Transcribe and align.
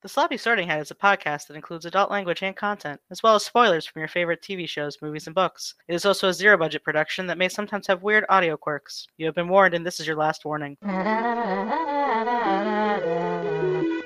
The 0.00 0.08
Sloppy 0.08 0.36
Sorting 0.36 0.68
Hat 0.68 0.80
is 0.80 0.92
a 0.92 0.94
podcast 0.94 1.48
that 1.48 1.56
includes 1.56 1.84
adult 1.84 2.08
language 2.08 2.42
and 2.44 2.54
content, 2.54 3.00
as 3.10 3.20
well 3.20 3.34
as 3.34 3.44
spoilers 3.44 3.84
from 3.84 3.98
your 3.98 4.06
favorite 4.08 4.40
TV 4.42 4.68
shows, 4.68 4.96
movies, 5.02 5.26
and 5.26 5.34
books. 5.34 5.74
It 5.88 5.94
is 5.96 6.06
also 6.06 6.28
a 6.28 6.32
zero 6.32 6.56
budget 6.56 6.84
production 6.84 7.26
that 7.26 7.36
may 7.36 7.48
sometimes 7.48 7.88
have 7.88 8.04
weird 8.04 8.24
audio 8.28 8.56
quirks. 8.56 9.08
You 9.16 9.26
have 9.26 9.34
been 9.34 9.48
warned, 9.48 9.74
and 9.74 9.84
this 9.84 9.98
is 9.98 10.06
your 10.06 10.14
last 10.14 10.44
warning. 10.44 10.76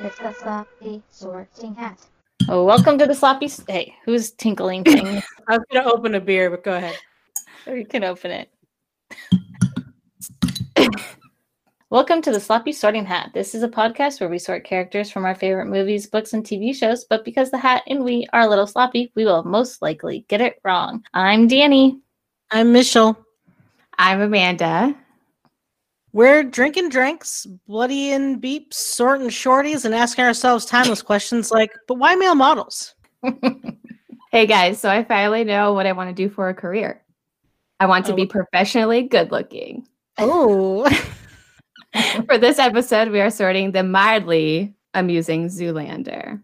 It's 0.00 0.18
the 0.18 0.32
sloppy 0.32 1.02
sorting 1.10 1.74
hat. 1.74 1.99
Oh, 2.49 2.65
welcome 2.65 2.97
to 2.97 3.04
the 3.04 3.15
sloppy. 3.15 3.45
S- 3.47 3.63
hey, 3.69 3.95
who's 4.06 4.31
tinkling 4.31 4.85
things? 4.85 5.22
I 5.49 5.59
was 5.59 5.67
gonna 5.71 5.90
open 5.93 6.15
a 6.15 6.21
beer, 6.21 6.49
but 6.49 6.65
go 6.65 6.74
ahead. 6.74 6.97
or 7.67 7.77
you 7.77 7.85
can 7.85 8.03
open 8.03 8.31
it. 8.31 8.49
Welcome 11.93 12.22
to 12.22 12.33
the 12.33 12.40
sloppy 12.40 12.72
sorting 12.72 13.04
hat. 13.04 13.31
This 13.35 13.54
is 13.54 13.63
a 13.63 13.69
podcast 13.69 14.19
where 14.19 14.31
we 14.31 14.38
sort 14.38 14.65
characters 14.65 15.11
from 15.11 15.27
our 15.27 15.35
favorite 15.35 15.67
movies, 15.67 16.06
books, 16.06 16.33
and 16.33 16.42
TV 16.42 16.74
shows. 16.74 17.05
But 17.05 17.23
because 17.23 17.51
the 17.51 17.59
hat 17.59 17.83
and 17.87 18.02
we 18.02 18.27
are 18.33 18.41
a 18.41 18.48
little 18.48 18.66
sloppy, 18.66 19.12
we 19.14 19.27
will 19.27 19.45
most 19.45 19.83
likely 19.83 20.24
get 20.28 20.41
it 20.41 20.59
wrong. 20.64 21.05
I'm 21.12 21.47
Danny. 21.48 22.00
I'm 22.50 22.73
Michelle. 22.73 23.23
I'm 23.98 24.23
Amanda. 24.23 24.97
We're 26.14 26.42
drinking 26.42 26.88
drinks, 26.88 27.47
bloody 27.66 28.12
and 28.12 28.42
beeps, 28.42 28.72
sorting 28.72 29.28
shorties, 29.28 29.84
and 29.84 29.95
asking 29.95 30.24
ourselves 30.24 30.64
timeless 30.64 31.02
questions 31.02 31.50
like, 31.50 31.72
but 31.88 31.98
why 31.98 32.14
male 32.16 32.34
models? 32.34 32.95
Hey 34.30 34.47
guys, 34.47 34.80
so 34.80 34.88
I 34.88 35.05
finally 35.05 35.45
know 35.45 35.74
what 35.74 35.84
I 35.86 35.92
want 35.92 36.09
to 36.09 36.14
do 36.14 36.30
for 36.30 36.48
a 36.48 36.55
career. 36.55 37.02
I 37.78 37.84
want 37.84 38.06
to 38.06 38.14
Oh. 38.14 38.16
be 38.16 38.24
professionally 38.24 39.02
good 39.02 39.30
looking. 39.30 39.86
Oh, 40.16 40.88
For 42.27 42.38
this 42.38 42.59
episode, 42.59 43.09
we 43.10 43.20
are 43.20 43.30
sorting 43.30 43.73
the 43.73 43.82
mildly 43.82 44.74
amusing 44.95 45.46
Zoolander. 45.48 46.41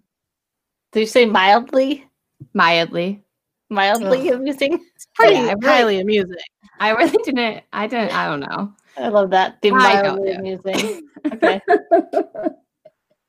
Did 0.93 1.01
you 1.01 1.06
say 1.06 1.27
mildly? 1.27 2.06
Mildly. 2.55 3.23
Mildly 3.70 4.31
Ugh. 4.31 4.41
amusing? 4.41 4.84
It's 4.95 5.06
pretty 5.14 5.34
Yeah, 5.34 5.41
I 5.41 5.53
really- 5.53 5.67
highly 5.67 6.00
amusing. 6.00 6.37
I 6.81 6.91
really 6.91 7.17
didn't, 7.25 7.64
I 7.72 7.87
didn't, 7.87 8.12
I 8.14 8.27
don't 8.28 8.41
know. 8.41 8.72
I 8.97 9.09
love 9.09 9.31
that. 9.31 9.61
The 9.62 9.70
mildly 9.72 10.33
amusing. 10.33 11.03
Okay. 11.27 11.61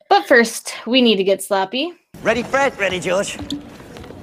But 0.10 0.28
first, 0.28 0.74
we 0.86 1.02
need 1.02 1.16
to 1.18 1.24
get 1.24 1.42
sloppy. 1.44 1.94
Ready, 2.22 2.44
Fred? 2.44 2.78
Ready, 2.80 3.00
George. 3.00 3.38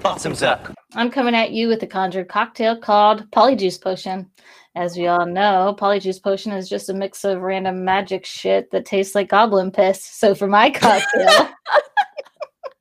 Bottoms 0.03 0.43
up. 0.43 0.73
I'm 0.95 1.11
coming 1.11 1.35
at 1.35 1.51
you 1.51 1.67
with 1.69 1.83
a 1.83 1.87
conjured 1.87 2.29
cocktail 2.29 2.77
called 2.77 3.29
Polyjuice 3.33 3.81
Potion. 3.81 4.31
As 4.77 4.95
we 4.95 5.07
all 5.07 5.25
know, 5.25 5.75
Polyjuice 5.79 6.23
Potion 6.23 6.53
is 6.53 6.69
just 6.69 6.91
a 6.91 6.95
mix 6.95 7.25
of 7.25 7.41
random 7.41 7.83
magic 7.83 8.27
shit 8.27 8.71
that 8.73 8.85
tastes 8.85 9.15
like 9.15 9.31
goblin 9.31 9.71
piss. 9.71 10.05
So 10.05 10.35
for 10.35 10.47
my 10.47 10.69
cocktail, 10.69 11.49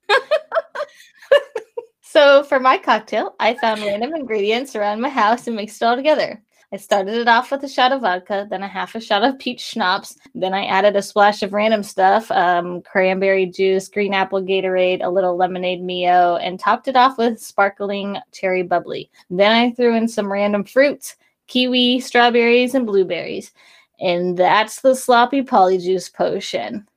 so 2.02 2.44
for 2.44 2.60
my 2.60 2.78
cocktail, 2.78 3.34
I 3.40 3.54
found 3.54 3.82
random 3.82 4.14
ingredients 4.14 4.76
around 4.76 5.00
my 5.00 5.08
house 5.08 5.48
and 5.48 5.56
mixed 5.56 5.82
it 5.82 5.86
all 5.86 5.96
together. 5.96 6.44
I 6.74 6.78
started 6.78 7.16
it 7.16 7.30
off 7.30 7.50
with 7.50 7.64
a 7.64 7.70
shot 7.70 7.94
of 7.94 8.02
vodka, 8.02 8.46
then 8.50 8.62
a 8.62 8.68
half 8.68 8.96
a 8.96 9.00
shot 9.00 9.24
of 9.24 9.40
peach 9.40 9.62
schnapps. 9.62 10.18
Then 10.34 10.54
I 10.54 10.66
added 10.66 10.98
a 10.98 11.02
splash 11.02 11.44
of 11.44 11.54
random 11.54 11.82
stuff 11.82 12.30
um, 12.32 12.82
cranberry 12.82 13.46
juice, 13.46 13.88
green 13.88 14.14
apple 14.14 14.42
Gatorade, 14.42 15.02
a 15.02 15.10
little 15.10 15.38
lemonade 15.38 15.82
Mio, 15.82 16.36
and 16.36 16.60
topped 16.60 16.90
it 16.90 16.98
off 16.98 17.18
with 17.18 17.42
sparkling 17.42 18.18
cherry 18.34 18.64
bubbly. 18.64 19.10
Then 19.30 19.54
I 19.54 19.72
threw 19.72 19.96
in 19.96 20.10
some 20.10 20.30
random 20.30 20.66
fruits 20.66 21.16
kiwi, 21.48 22.00
strawberries, 22.00 22.76
and 22.76 22.86
blueberries. 22.86 23.52
And 24.00 24.38
that's 24.38 24.82
the 24.82 24.96
sloppy 24.96 25.42
polyjuice 25.42 26.14
potion. 26.14 26.88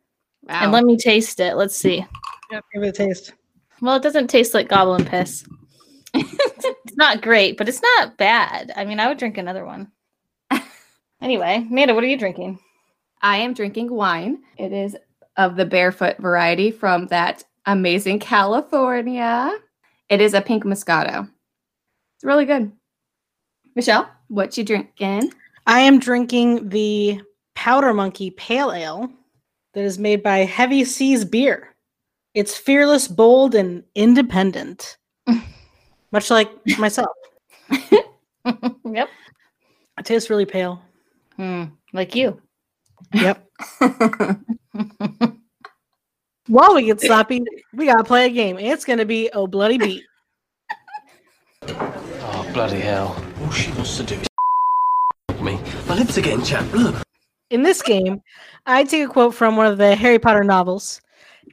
Wow. 0.48 0.60
And 0.62 0.72
let 0.72 0.84
me 0.84 0.96
taste 0.96 1.40
it. 1.40 1.56
Let's 1.56 1.76
see. 1.76 2.04
Yep, 2.50 2.64
give 2.72 2.82
it 2.82 2.88
a 2.88 2.92
taste. 2.92 3.34
Well, 3.80 3.96
it 3.96 4.02
doesn't 4.02 4.28
taste 4.28 4.54
like 4.54 4.68
goblin 4.68 5.04
piss. 5.04 5.44
it's 6.14 6.96
not 6.96 7.22
great, 7.22 7.56
but 7.56 7.68
it's 7.68 7.82
not 7.82 8.16
bad. 8.16 8.72
I 8.74 8.84
mean, 8.84 8.98
I 8.98 9.08
would 9.08 9.18
drink 9.18 9.38
another 9.38 9.64
one. 9.64 9.92
Anyway, 11.20 11.66
Amanda, 11.68 11.94
what 11.94 12.04
are 12.04 12.08
you 12.08 12.16
drinking? 12.16 12.60
I 13.22 13.38
am 13.38 13.52
drinking 13.52 13.92
wine. 13.92 14.38
It 14.56 14.72
is 14.72 14.96
of 15.36 15.56
the 15.56 15.66
barefoot 15.66 16.16
variety 16.18 16.70
from 16.70 17.06
that 17.08 17.42
amazing 17.66 18.20
California. 18.20 19.52
It 20.08 20.20
is 20.20 20.34
a 20.34 20.40
pink 20.40 20.64
Moscato. 20.64 21.28
It's 22.14 22.24
really 22.24 22.44
good. 22.44 22.70
Michelle, 23.74 24.08
what 24.28 24.56
you 24.56 24.64
drinking? 24.64 25.32
I 25.66 25.80
am 25.80 25.98
drinking 25.98 26.68
the 26.68 27.20
Powder 27.54 27.92
Monkey 27.92 28.30
Pale 28.30 28.72
Ale 28.72 29.10
that 29.74 29.84
is 29.84 29.98
made 29.98 30.22
by 30.22 30.38
Heavy 30.38 30.84
Seas 30.84 31.24
Beer. 31.24 31.74
It's 32.34 32.56
fearless, 32.56 33.08
bold, 33.08 33.54
and 33.54 33.82
independent, 33.94 34.96
much 36.12 36.30
like 36.30 36.50
myself. 36.78 37.14
yep. 37.70 39.08
It 39.98 40.04
tastes 40.04 40.30
really 40.30 40.46
pale. 40.46 40.80
Hmm, 41.36 41.64
like 41.92 42.14
you. 42.14 42.40
Yep. 43.12 43.44
While 46.46 46.74
we 46.74 46.84
get 46.84 47.00
sloppy, 47.00 47.42
we 47.74 47.86
gotta 47.86 48.04
play 48.04 48.26
a 48.26 48.30
game. 48.30 48.58
It's 48.58 48.84
gonna 48.84 49.04
be 49.04 49.30
Oh 49.34 49.46
Bloody 49.46 49.78
Beat. 49.78 50.04
Oh, 51.68 52.50
bloody 52.54 52.80
hell. 52.80 53.27
All 53.48 53.54
she 53.54 53.72
wants 53.72 53.96
to 53.96 54.02
do 54.02 54.14
is 54.14 55.40
me. 55.40 55.58
My 55.88 55.94
lips 55.94 56.18
are 56.18 56.20
getting 56.20 56.44
chapped. 56.44 56.70
Look. 56.74 56.96
In 57.48 57.62
this 57.62 57.80
game, 57.80 58.22
I 58.66 58.84
take 58.84 59.06
a 59.06 59.08
quote 59.08 59.34
from 59.34 59.56
one 59.56 59.64
of 59.64 59.78
the 59.78 59.96
Harry 59.96 60.18
Potter 60.18 60.44
novels, 60.44 61.00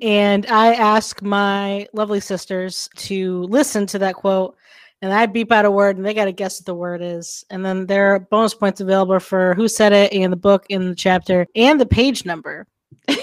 and 0.01 0.45
I 0.47 0.73
ask 0.73 1.22
my 1.22 1.88
lovely 1.94 2.19
sisters 2.19 2.89
to 2.97 3.44
listen 3.44 3.88
to 3.88 4.00
that 4.00 4.16
quote, 4.16 4.57
and 5.01 5.13
I 5.13 5.25
beep 5.25 5.53
out 5.53 5.63
a 5.63 5.72
word, 5.72 5.95
and 5.95 6.05
they 6.05 6.13
got 6.13 6.25
to 6.25 6.34
guess 6.34 6.59
what 6.59 6.66
the 6.66 6.75
word 6.75 7.01
is. 7.01 7.45
And 7.50 7.63
then 7.63 7.85
there 7.85 8.13
are 8.13 8.19
bonus 8.19 8.53
points 8.53 8.81
available 8.81 9.22
for 9.22 9.53
who 9.53 9.69
said 9.69 9.94
it, 9.94 10.11
and 10.11 10.34
the 10.34 10.38
book, 10.38 10.66
and 10.69 10.91
the 10.91 10.95
chapter, 10.95 11.47
and 11.55 11.79
the 11.79 11.85
page 11.85 12.25
number. 12.25 12.67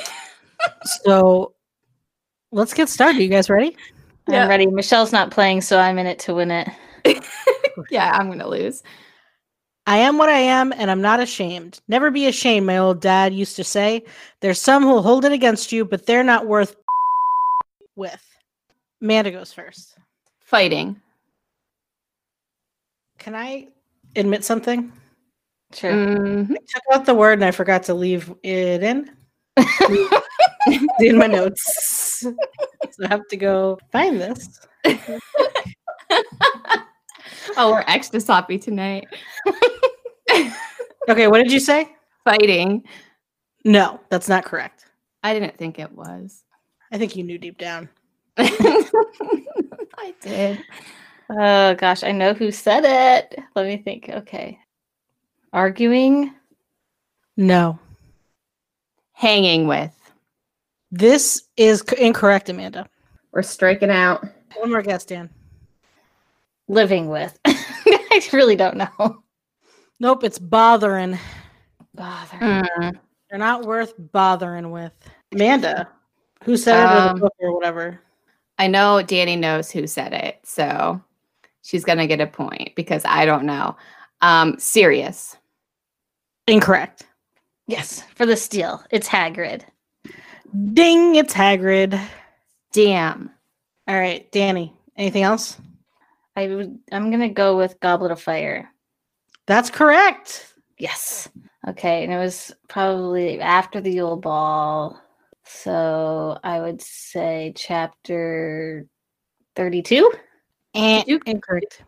so 1.05 1.53
let's 2.53 2.73
get 2.73 2.89
started. 2.89 3.21
You 3.21 3.29
guys 3.29 3.51
ready? 3.51 3.77
Yeah. 4.29 4.45
I'm 4.45 4.49
ready. 4.49 4.65
Michelle's 4.67 5.13
not 5.13 5.31
playing, 5.31 5.61
so 5.61 5.79
I'm 5.79 5.99
in 5.99 6.07
it 6.07 6.21
to 6.21 6.33
win 6.33 6.51
it. 6.51 6.71
yeah, 7.91 8.11
I'm 8.15 8.29
gonna 8.29 8.49
lose. 8.49 8.83
I 9.87 9.99
am 9.99 10.17
what 10.17 10.29
I 10.29 10.39
am, 10.39 10.73
and 10.73 10.91
I'm 10.91 11.03
not 11.03 11.21
ashamed. 11.21 11.81
Never 11.89 12.11
be 12.11 12.27
ashamed, 12.29 12.67
my 12.67 12.79
old 12.79 13.01
dad 13.01 13.35
used 13.35 13.57
to 13.57 13.65
say. 13.65 14.05
There's 14.41 14.61
some 14.61 14.85
who'll 14.85 15.03
hold 15.03 15.25
it 15.25 15.33
against 15.33 15.73
you, 15.73 15.85
but 15.85 16.07
they're 16.07 16.23
not 16.23 16.47
worth 16.47 16.77
with. 17.97 18.25
Amanda 19.01 19.33
goes 19.33 19.53
first. 19.53 19.97
Fighting. 20.45 21.01
Can 23.19 23.35
I 23.35 23.69
admit 24.15 24.45
something? 24.45 24.93
Sure. 25.73 25.93
Mhm. 25.93 26.53
I 26.53 26.57
took 26.67 26.83
out 26.93 27.07
the 27.07 27.15
word 27.15 27.35
and 27.35 27.45
I 27.45 27.51
forgot 27.51 27.83
to 27.85 27.95
leave 27.95 28.33
it 28.43 28.83
in. 28.83 29.11
in 31.01 31.19
my 31.19 31.27
notes. 31.27 32.21
so 32.23 33.05
I 33.05 33.09
have 33.09 33.27
to 33.29 33.37
go 33.37 33.79
find 33.91 34.21
this. 34.21 34.61
Oh, 37.57 37.73
we're 37.73 37.85
extra 37.87 38.21
sloppy 38.21 38.59
tonight. 38.59 39.07
Okay, 41.09 41.27
what 41.27 41.39
did 41.39 41.51
you 41.51 41.61
say? 41.61 41.89
Fighting. 42.25 42.85
No, 43.65 44.01
that's 44.09 44.29
not 44.29 44.45
correct. 44.45 44.87
I 45.23 45.35
didn't 45.35 45.57
think 45.57 45.79
it 45.79 45.91
was. 45.91 46.45
I 46.93 46.99
think 46.99 47.17
you 47.17 47.25
knew 47.25 47.39
deep 47.39 47.59
down. 47.59 47.89
I 48.39 50.15
did. 50.21 50.63
Oh 51.31 51.75
gosh, 51.75 52.05
I 52.05 52.13
know 52.13 52.35
who 52.35 52.51
said 52.51 52.85
it. 52.85 53.39
Let 53.57 53.67
me 53.67 53.79
think. 53.79 54.09
Okay. 54.09 54.59
Arguing? 55.53 56.33
No. 57.37 57.79
Hanging 59.13 59.67
with. 59.67 59.93
This 60.91 61.45
is 61.57 61.83
c- 61.89 62.05
incorrect, 62.05 62.49
Amanda. 62.49 62.89
We're 63.33 63.43
striking 63.43 63.91
out. 63.91 64.27
One 64.57 64.71
more 64.71 64.83
guess, 64.83 65.05
Dan. 65.05 65.31
Living 66.73 67.09
with. 67.09 67.39
I 67.47 68.23
really 68.33 68.57
don't 68.57 68.79
know. 68.79 69.23
Nope, 70.01 70.25
it's 70.25 70.39
bothering. 70.39 71.19
Bother. 71.95 72.39
Mm. 72.39 72.93
They're 73.29 73.39
not 73.39 73.67
worth 73.67 73.93
bothering 73.99 74.71
with. 74.71 74.93
Amanda, 75.33 75.87
who 76.45 76.57
said 76.57 76.83
it 76.83 76.87
or 76.87 77.03
the 77.05 77.11
Um, 77.11 77.21
book 77.21 77.35
or 77.41 77.55
whatever. 77.55 78.01
I 78.59 78.69
know 78.69 79.03
Danny 79.03 79.37
knows 79.37 79.71
who 79.71 79.87
said 79.87 80.15
it, 80.15 80.39
so 80.45 80.99
she's 81.61 81.85
gonna 81.85 82.07
get 82.07 82.23
a 82.23 82.27
point 82.27 82.75
because 82.75 83.03
I 83.05 83.27
don't 83.27 83.45
know. 83.45 83.77
Um, 84.23 84.59
serious. 84.59 85.37
Incorrect. 86.47 87.07
Yes, 87.67 88.03
for 88.15 88.25
the 88.25 88.37
steal. 88.37 88.83
It's 88.91 89.09
Hagrid. 89.09 89.63
Ding, 90.73 91.17
it's 91.17 91.35
Hagrid. 91.35 92.01
Damn. 92.73 93.31
All 93.87 93.95
right, 93.95 94.31
Danny. 94.33 94.73
Anything 94.97 95.23
else? 95.23 95.59
I 96.37 96.49
would 96.49 96.79
I'm 96.91 97.11
gonna 97.11 97.29
go 97.29 97.57
with 97.57 97.79
Goblet 97.81 98.11
of 98.11 98.21
Fire. 98.21 98.71
That's 99.47 99.71
correct. 99.71 100.55
Yes. 100.79 101.29
Okay, 101.69 102.03
and 102.05 102.13
it 102.13 102.19
was 102.19 102.53
probably 102.69 103.41
after 103.41 103.81
the 103.81 103.93
Yule 103.93 104.17
Ball. 104.17 105.01
So 105.45 106.39
I 106.43 106.61
would 106.61 106.81
say 106.81 107.53
chapter 107.57 108.87
32. 109.57 110.13
And 110.75 111.05
incorrect. 111.27 111.83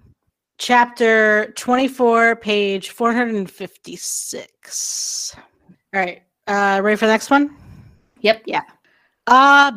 Chapter 0.58 1.52
24, 1.56 2.37
page 2.37 2.91
456. 2.91 5.37
All 5.37 5.43
right. 6.00 6.23
Uh 6.46 6.81
ready 6.82 6.96
for 6.96 7.06
the 7.06 7.12
next 7.12 7.31
one? 7.31 7.56
Yep. 8.20 8.43
Yeah. 8.46 8.62
Uh 9.26 9.73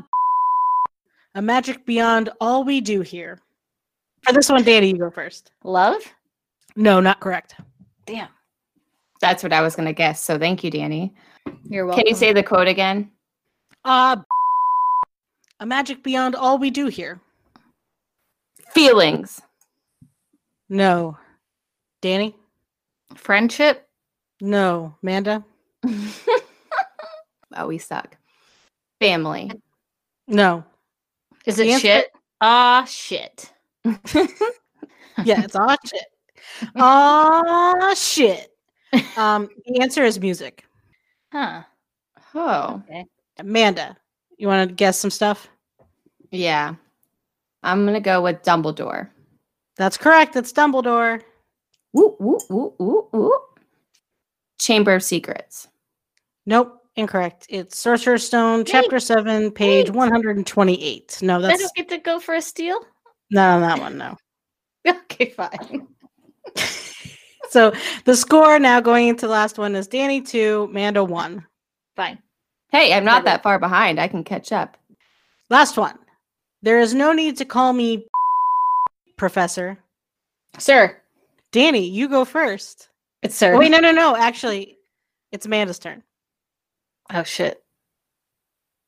a 1.36 1.42
magic 1.42 1.86
beyond 1.86 2.30
all 2.42 2.64
we 2.64 2.82
do 2.82 3.02
here. 3.02 3.40
For 4.28 4.34
this 4.34 4.50
one, 4.50 4.64
Danny, 4.64 4.90
you 4.90 4.98
go 4.98 5.10
first. 5.10 5.54
Love? 5.64 6.02
No, 6.76 7.00
not 7.00 7.22
correct. 7.22 7.56
Damn. 8.06 8.28
That's 9.22 9.42
what 9.42 9.54
I 9.54 9.62
was 9.62 9.74
gonna 9.76 9.94
guess. 9.94 10.22
So 10.22 10.38
thank 10.38 10.66
you, 10.66 10.70
Danny. 10.70 11.16
You're 11.64 11.86
welcome. 11.86 12.04
Can 12.04 12.10
you 12.10 12.16
say 12.16 12.34
the 12.34 12.44
quote 12.44 12.68
again? 12.68 13.10
Uh 13.86 14.18
a 15.62 15.66
magic 15.66 16.04
beyond 16.04 16.36
all 16.36 16.58
we 16.58 16.70
do 16.70 16.88
here. 16.88 17.22
Feelings. 18.74 19.42
No. 20.68 21.18
Danny? 22.02 22.36
friendship? 23.16 23.88
No. 24.42 24.94
Manda? 25.02 25.44
oh, 27.56 27.68
we 27.68 27.78
suck. 27.78 28.18
Family. 29.00 29.52
No. 30.28 30.66
Is 31.46 31.60
it 31.60 31.68
answer- 31.68 31.80
shit? 31.80 32.12
Ah, 32.42 32.84
shit. 32.84 33.54
Yeah, 35.24 35.42
it's 35.42 35.56
all 35.56 35.76
shit. 35.86 36.06
Aw 36.76 37.94
shit. 37.96 38.52
Um, 39.18 39.50
the 39.66 39.82
answer 39.82 40.04
is 40.04 40.20
music. 40.20 40.66
Huh. 41.32 41.64
Oh, 42.36 42.84
Amanda, 43.40 43.98
you 44.38 44.48
want 44.48 44.70
to 44.70 44.76
guess 44.76 45.00
some 45.00 45.12
stuff? 45.12 45.48
yeah. 46.32 46.76
I'm 47.64 47.86
gonna 47.86 48.00
go 48.00 48.22
with 48.22 48.44
Dumbledore. 48.44 49.10
That's 49.76 49.98
correct. 49.98 50.36
It's 50.36 50.54
Dumbledore. 50.54 51.22
Woo, 51.94 52.16
woo, 52.20 52.40
woo, 52.50 52.74
woo, 52.78 53.08
woo. 53.12 53.34
Chamber 54.60 54.94
of 54.94 55.04
Secrets. 55.04 55.68
Nope, 56.46 56.80
incorrect. 56.96 57.48
It's 57.50 57.78
Sorcerer's 57.78 58.26
Stone, 58.26 58.66
chapter 58.66 59.00
seven, 59.00 59.52
page 59.52 59.90
one 59.90 60.12
hundred 60.12 60.38
and 60.38 60.46
twenty-eight. 60.46 61.18
No, 61.24 61.38
I 61.38 61.42
that's 61.42 61.62
don't 61.62 61.76
get 61.76 61.90
to 61.90 61.98
go 61.98 62.20
for 62.20 62.36
a 62.36 62.42
steal? 62.42 62.80
Not 63.30 63.56
on 63.56 63.62
that 63.62 63.80
one. 63.80 63.98
No. 63.98 64.18
Okay, 64.88 65.32
fine. 65.32 65.88
So 67.50 67.74
the 68.06 68.16
score 68.16 68.60
now 68.60 68.82
going 68.82 69.08
into 69.08 69.26
the 69.26 69.32
last 69.32 69.58
one 69.58 69.76
is 69.76 69.88
Danny 69.88 70.22
two, 70.22 70.70
Manda 70.72 71.04
one. 71.04 71.46
Fine. 71.96 72.20
Hey, 72.72 72.94
I'm 72.94 73.06
not 73.06 73.24
that 73.26 73.44
far 73.44 73.58
behind. 73.58 74.00
I 74.00 74.08
can 74.08 74.24
catch 74.24 74.52
up. 74.52 74.78
Last 75.50 75.78
one. 75.78 75.98
There 76.62 76.80
is 76.80 76.94
no 76.94 77.14
need 77.14 77.38
to 77.38 77.46
call 77.46 77.72
me 77.72 78.06
Professor. 79.18 79.78
Sir. 80.58 80.98
Danny, 81.52 81.88
you 81.88 82.10
go 82.10 82.26
first. 82.26 82.90
It's 83.22 83.36
sir. 83.36 83.54
Oh, 83.54 83.60
wait, 83.60 83.72
no, 83.72 83.80
no, 83.80 83.92
no. 83.92 84.16
Actually, 84.16 84.78
it's 85.32 85.46
Amanda's 85.46 85.80
turn. 85.80 86.04
Oh, 87.14 87.24
shit. 87.24 87.64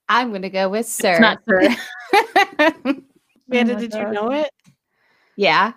I'm 0.10 0.32
gonna 0.32 0.50
go 0.50 0.70
with 0.70 0.88
Sir. 0.88 1.12
It's 1.14 1.20
not 1.22 1.40
sir. 1.48 3.04
Oh 3.52 3.56
Amanda, 3.56 3.74
my 3.76 3.80
did 3.80 3.92
God. 3.92 4.00
you 4.08 4.14
know 4.14 4.32
it? 4.32 4.50
yeah. 5.36 5.74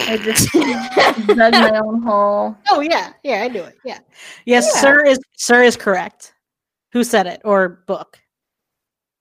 I 0.00 0.16
just 0.18 0.50
dug 0.52 1.52
my 1.52 1.78
own 1.84 2.02
hole. 2.02 2.56
Oh 2.70 2.80
yeah, 2.80 3.12
yeah, 3.22 3.42
I 3.42 3.48
knew 3.48 3.62
it. 3.62 3.76
Yeah. 3.84 3.98
Yes, 4.46 4.70
Yeah. 4.74 4.80
sir 4.80 5.04
is 5.04 5.18
sir 5.36 5.62
is 5.62 5.76
correct. 5.76 6.32
Who 6.92 7.04
said 7.04 7.26
it 7.26 7.40
or 7.44 7.68
book? 7.86 8.18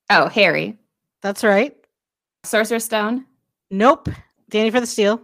Oh, 0.10 0.28
Harry. 0.28 0.78
That's 1.22 1.44
right. 1.44 1.76
Sorcerer's 2.44 2.84
Stone. 2.86 3.26
Nope. 3.70 4.10
Danny 4.50 4.70
for 4.72 4.80
the 4.82 4.88
Steal. 4.88 5.22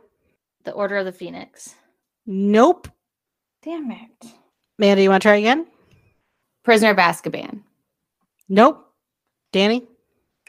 The 0.64 0.72
Order 0.72 0.98
of 0.98 1.06
the 1.06 1.12
Phoenix. 1.12 1.76
Nope. 2.26 2.88
Damn 3.64 3.92
it. 3.92 4.26
Amanda, 4.80 5.02
you 5.04 5.10
want 5.10 5.24
to 5.24 5.28
try 5.28 5.36
again? 5.38 5.66
Prisoner 6.64 6.92
of 6.92 6.98
Azkaban. 6.98 7.62
Nope. 8.48 8.86
Danny. 9.52 9.84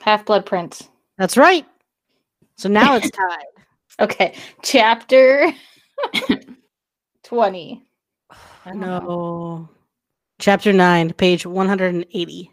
Half 0.00 0.24
Blood 0.26 0.44
Prince. 0.46 0.88
That's 1.16 1.36
right. 1.36 1.66
So 2.58 2.68
now 2.68 2.96
it's 2.96 3.10
tied. 3.12 3.46
Okay. 4.00 4.34
Chapter 4.62 5.50
20. 7.24 7.82
I 8.66 8.72
know. 8.72 8.98
no. 9.00 9.68
Chapter 10.40 10.72
nine, 10.72 11.12
page 11.14 11.44
one 11.46 11.66
hundred 11.66 11.94
and 11.94 12.06
eighty. 12.12 12.52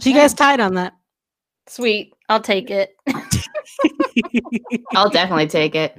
So 0.00 0.10
you 0.10 0.16
guys 0.16 0.34
tied 0.34 0.58
on 0.58 0.74
that. 0.74 0.94
Sweet. 1.68 2.12
I'll 2.28 2.40
take 2.40 2.70
it. 2.70 2.96
I'll 4.94 5.10
definitely 5.10 5.46
take 5.46 5.76
it. 5.76 5.96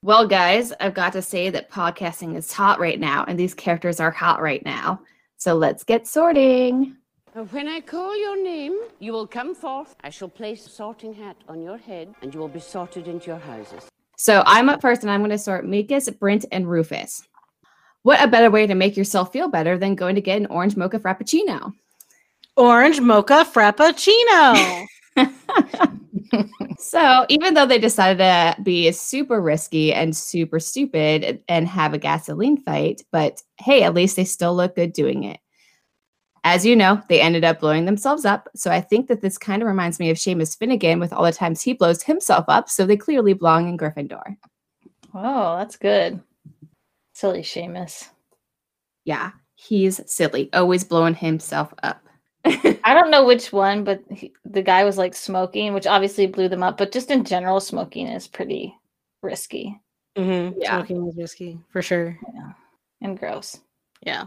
Well, 0.00 0.26
guys, 0.26 0.72
I've 0.80 0.94
got 0.94 1.12
to 1.14 1.22
say 1.22 1.50
that 1.50 1.70
podcasting 1.70 2.36
is 2.36 2.50
hot 2.50 2.78
right 2.80 2.98
now, 2.98 3.24
and 3.28 3.38
these 3.38 3.52
characters 3.54 4.00
are 4.00 4.10
hot 4.10 4.40
right 4.40 4.64
now. 4.64 5.00
So 5.36 5.54
let's 5.54 5.84
get 5.84 6.06
sorting. 6.06 6.96
Uh, 7.36 7.44
when 7.44 7.68
I 7.68 7.80
call 7.80 8.18
your 8.18 8.42
name, 8.42 8.78
you 8.98 9.12
will 9.12 9.26
come 9.26 9.54
forth. 9.54 9.94
I 10.02 10.08
shall 10.08 10.28
place 10.28 10.66
a 10.66 10.70
sorting 10.70 11.12
hat 11.12 11.36
on 11.48 11.60
your 11.60 11.76
head, 11.76 12.14
and 12.22 12.32
you 12.32 12.40
will 12.40 12.48
be 12.48 12.60
sorted 12.60 13.08
into 13.08 13.26
your 13.26 13.38
houses. 13.38 13.90
So 14.16 14.42
I'm 14.46 14.70
up 14.70 14.80
first, 14.80 15.02
and 15.02 15.10
I'm 15.10 15.20
going 15.20 15.30
to 15.30 15.38
sort 15.38 15.66
Meekus, 15.66 16.18
Brint, 16.18 16.46
and 16.50 16.66
Rufus. 16.66 17.22
What 18.04 18.24
a 18.24 18.28
better 18.28 18.50
way 18.50 18.66
to 18.66 18.74
make 18.74 18.96
yourself 18.96 19.34
feel 19.34 19.48
better 19.48 19.76
than 19.76 19.96
going 19.96 20.14
to 20.14 20.22
get 20.22 20.40
an 20.40 20.46
orange 20.46 20.76
mocha 20.76 20.98
frappuccino? 20.98 21.74
Orange 22.56 23.00
mocha 23.00 23.44
frappuccino. 23.44 24.86
So 26.78 27.24
even 27.28 27.54
though 27.54 27.66
they 27.66 27.78
decided 27.78 28.18
to 28.18 28.62
be 28.62 28.92
super 28.92 29.40
risky 29.40 29.92
and 29.92 30.16
super 30.16 30.60
stupid 30.60 31.42
and 31.48 31.66
have 31.66 31.94
a 31.94 31.98
gasoline 31.98 32.58
fight, 32.62 33.02
but 33.10 33.42
hey, 33.58 33.82
at 33.82 33.94
least 33.94 34.16
they 34.16 34.24
still 34.24 34.54
look 34.54 34.76
good 34.76 34.92
doing 34.92 35.24
it. 35.24 35.40
As 36.46 36.64
you 36.64 36.76
know, 36.76 37.02
they 37.08 37.20
ended 37.20 37.42
up 37.42 37.58
blowing 37.58 37.86
themselves 37.86 38.24
up. 38.24 38.48
So 38.54 38.70
I 38.70 38.80
think 38.80 39.08
that 39.08 39.20
this 39.20 39.36
kind 39.36 39.62
of 39.62 39.66
reminds 39.66 39.98
me 39.98 40.10
of 40.10 40.16
Seamus 40.16 40.56
Finnigan 40.56 41.00
with 41.00 41.12
all 41.12 41.24
the 41.24 41.32
times 41.32 41.60
he 41.60 41.72
blows 41.72 42.04
himself 42.04 42.44
up. 42.46 42.70
So 42.70 42.86
they 42.86 42.96
clearly 42.96 43.32
belong 43.32 43.68
in 43.68 43.76
Gryffindor. 43.76 44.36
Oh, 45.12 45.56
that's 45.56 45.76
good. 45.76 46.20
Silly 47.14 47.42
Seamus. 47.42 48.10
Yeah, 49.04 49.32
he's 49.56 50.00
silly, 50.06 50.48
always 50.52 50.84
blowing 50.84 51.14
himself 51.16 51.74
up. 51.82 52.00
I 52.44 52.94
don't 52.94 53.10
know 53.10 53.24
which 53.24 53.52
one, 53.52 53.82
but 53.82 54.04
he, 54.08 54.32
the 54.44 54.62
guy 54.62 54.84
was 54.84 54.96
like 54.96 55.16
smoking, 55.16 55.74
which 55.74 55.88
obviously 55.88 56.28
blew 56.28 56.48
them 56.48 56.62
up. 56.62 56.78
But 56.78 56.92
just 56.92 57.10
in 57.10 57.24
general, 57.24 57.58
smoking 57.58 58.06
is 58.06 58.28
pretty 58.28 58.72
risky 59.20 59.80
mm-hmm. 60.16 60.60
Yeah. 60.60 60.76
Smoking 60.76 61.08
is 61.08 61.16
risky 61.16 61.58
for 61.70 61.82
sure. 61.82 62.16
and 63.00 63.18
gross. 63.18 63.58
Yeah. 64.02 64.26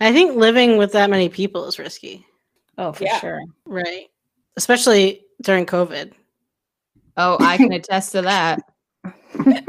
I 0.00 0.12
think 0.12 0.36
living 0.36 0.76
with 0.76 0.92
that 0.92 1.10
many 1.10 1.28
people 1.28 1.66
is 1.66 1.78
risky. 1.78 2.24
Oh, 2.76 2.92
for 2.92 3.04
Yeah. 3.04 3.18
sure. 3.20 3.42
Right. 3.66 4.06
Especially 4.56 5.22
during 5.42 5.66
COVID. 5.66 6.12
oh, 7.16 7.36
I 7.40 7.56
can 7.56 7.72
attest 7.72 8.12
to 8.12 8.22
that. 8.22 8.60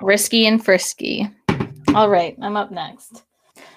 Risky 0.00 0.46
and 0.46 0.64
frisky. 0.64 1.28
All 1.94 2.08
right, 2.08 2.36
I'm 2.42 2.56
up 2.56 2.70
next. 2.72 3.22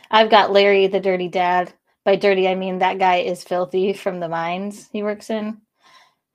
I've 0.10 0.30
got 0.32 0.52
Larry 0.52 0.88
the 0.88 1.00
Dirty 1.00 1.28
Dad. 1.28 1.74
By 2.04 2.16
dirty, 2.16 2.48
I 2.48 2.54
mean 2.56 2.80
that 2.80 3.00
guy 3.00 3.18
is 3.18 3.44
filthy 3.44 3.92
from 3.94 4.20
the 4.20 4.30
mines 4.30 4.90
he 4.92 5.02
works 5.04 5.30
in. 5.32 5.60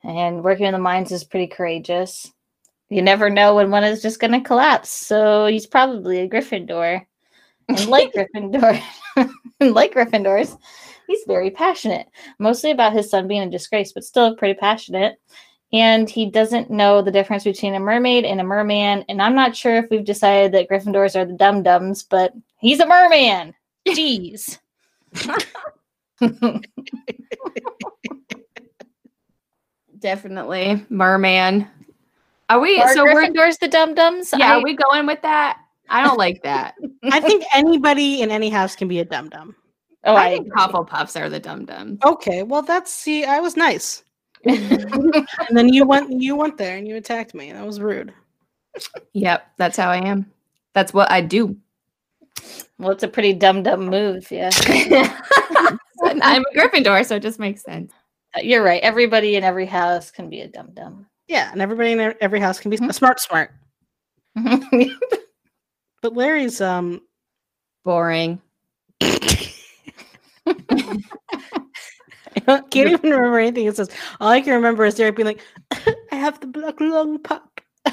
And 0.02 0.42
working 0.42 0.66
in 0.66 0.72
the 0.72 0.78
mines 0.78 1.12
is 1.12 1.22
pretty 1.24 1.46
courageous. 1.46 2.30
You 2.88 3.02
never 3.02 3.30
know 3.30 3.54
when 3.54 3.70
one 3.70 3.84
is 3.84 4.02
just 4.02 4.18
going 4.18 4.32
to 4.32 4.40
collapse. 4.40 4.90
So 4.90 5.46
he's 5.46 5.66
probably 5.66 6.18
a 6.20 6.28
Gryffindor. 6.28 7.04
And 7.78 7.86
like 7.88 8.12
Gryffindor, 8.12 8.82
and 9.60 9.74
like 9.74 9.94
Gryffindors, 9.94 10.58
he's 11.06 11.24
very 11.26 11.50
passionate, 11.50 12.08
mostly 12.38 12.70
about 12.70 12.92
his 12.92 13.10
son 13.10 13.28
being 13.28 13.42
a 13.42 13.50
disgrace, 13.50 13.92
but 13.92 14.04
still 14.04 14.36
pretty 14.36 14.58
passionate 14.58 15.18
and 15.72 16.10
he 16.10 16.26
doesn't 16.26 16.70
know 16.70 17.00
the 17.00 17.10
difference 17.12 17.44
between 17.44 17.74
a 17.74 17.80
mermaid 17.80 18.24
and 18.24 18.40
a 18.40 18.44
merman. 18.44 19.04
And 19.08 19.22
I'm 19.22 19.34
not 19.34 19.54
sure 19.54 19.76
if 19.76 19.88
we've 19.90 20.04
decided 20.04 20.52
that 20.52 20.68
Gryffindors 20.68 21.14
are 21.14 21.24
the 21.24 21.34
dum 21.34 21.62
dums, 21.62 22.02
but 22.02 22.32
he's 22.58 22.80
a 22.80 22.86
merman. 22.86 23.54
Jeez. 23.86 24.58
Definitely. 29.98 30.84
Merman. 30.88 31.68
Are 32.48 32.58
we 32.58 32.80
Are 32.80 32.92
so 32.94 33.04
we're 33.04 33.26
Gryffindors 33.26 33.60
the 33.60 33.68
dum 33.68 33.94
dums? 33.94 34.34
yeah, 34.36 34.56
are 34.56 34.62
we 34.62 34.74
going 34.74 35.06
with 35.06 35.22
that? 35.22 35.60
I 35.90 36.02
don't 36.02 36.18
like 36.18 36.42
that. 36.44 36.74
I 37.04 37.20
think 37.20 37.44
anybody 37.54 38.22
in 38.22 38.30
any 38.30 38.48
house 38.48 38.74
can 38.76 38.88
be 38.88 39.00
a 39.00 39.04
dum 39.04 39.28
dum. 39.28 39.54
oh, 40.04 40.14
I 40.14 40.26
I, 40.26 40.30
think 40.30 40.52
Hufflepuffs 40.54 41.20
are 41.20 41.28
the 41.28 41.40
dum 41.40 41.64
dums. 41.66 41.98
Okay, 42.04 42.42
well 42.42 42.62
that's 42.62 42.92
see, 42.92 43.24
I 43.24 43.40
was 43.40 43.56
nice. 43.56 44.04
and 44.44 45.26
then 45.50 45.68
you 45.68 45.84
went 45.84 46.10
you 46.22 46.34
went 46.36 46.56
there 46.56 46.78
and 46.78 46.88
you 46.88 46.96
attacked 46.96 47.34
me. 47.34 47.52
That 47.52 47.66
was 47.66 47.80
rude. 47.80 48.14
Yep, 49.12 49.46
that's 49.58 49.76
how 49.76 49.90
I 49.90 49.98
am. 49.98 50.30
That's 50.72 50.94
what 50.94 51.10
I 51.10 51.20
do. 51.20 51.56
Well, 52.78 52.92
it's 52.92 53.02
a 53.02 53.08
pretty 53.08 53.34
dumb 53.34 53.62
dumb 53.62 53.86
move. 53.86 54.30
Yeah, 54.30 54.48
I'm 56.02 56.42
a 56.44 56.54
Gryffindor, 56.56 57.04
so 57.04 57.16
it 57.16 57.22
just 57.22 57.38
makes 57.38 57.62
sense. 57.62 57.92
Uh, 58.34 58.40
you're 58.40 58.62
right. 58.62 58.82
Everybody 58.82 59.36
in 59.36 59.44
every 59.44 59.66
house 59.66 60.10
can 60.10 60.30
be 60.30 60.40
a 60.42 60.48
dumb 60.48 60.70
dumb. 60.72 61.06
Yeah, 61.26 61.50
and 61.52 61.60
everybody 61.60 61.92
in 61.92 62.14
every 62.20 62.40
house 62.40 62.58
can 62.60 62.70
be 62.70 62.78
Mhm. 62.78 62.88
a 62.88 62.92
smart 62.92 63.20
smart. 63.20 63.50
But 66.02 66.14
Larry's 66.14 66.60
um 66.60 67.00
Boring. 67.84 68.40
I 69.00 69.52
can't 72.70 72.74
even 72.74 73.10
remember 73.10 73.38
anything 73.38 73.66
it 73.66 73.76
says. 73.76 73.90
All 74.20 74.28
I 74.28 74.40
can 74.40 74.54
remember 74.54 74.84
is 74.84 74.94
Derek 74.94 75.16
being 75.16 75.26
like, 75.26 75.40
I 76.12 76.16
have 76.16 76.40
the 76.40 76.46
black 76.46 76.80
lung 76.80 77.18
pop. 77.18 77.60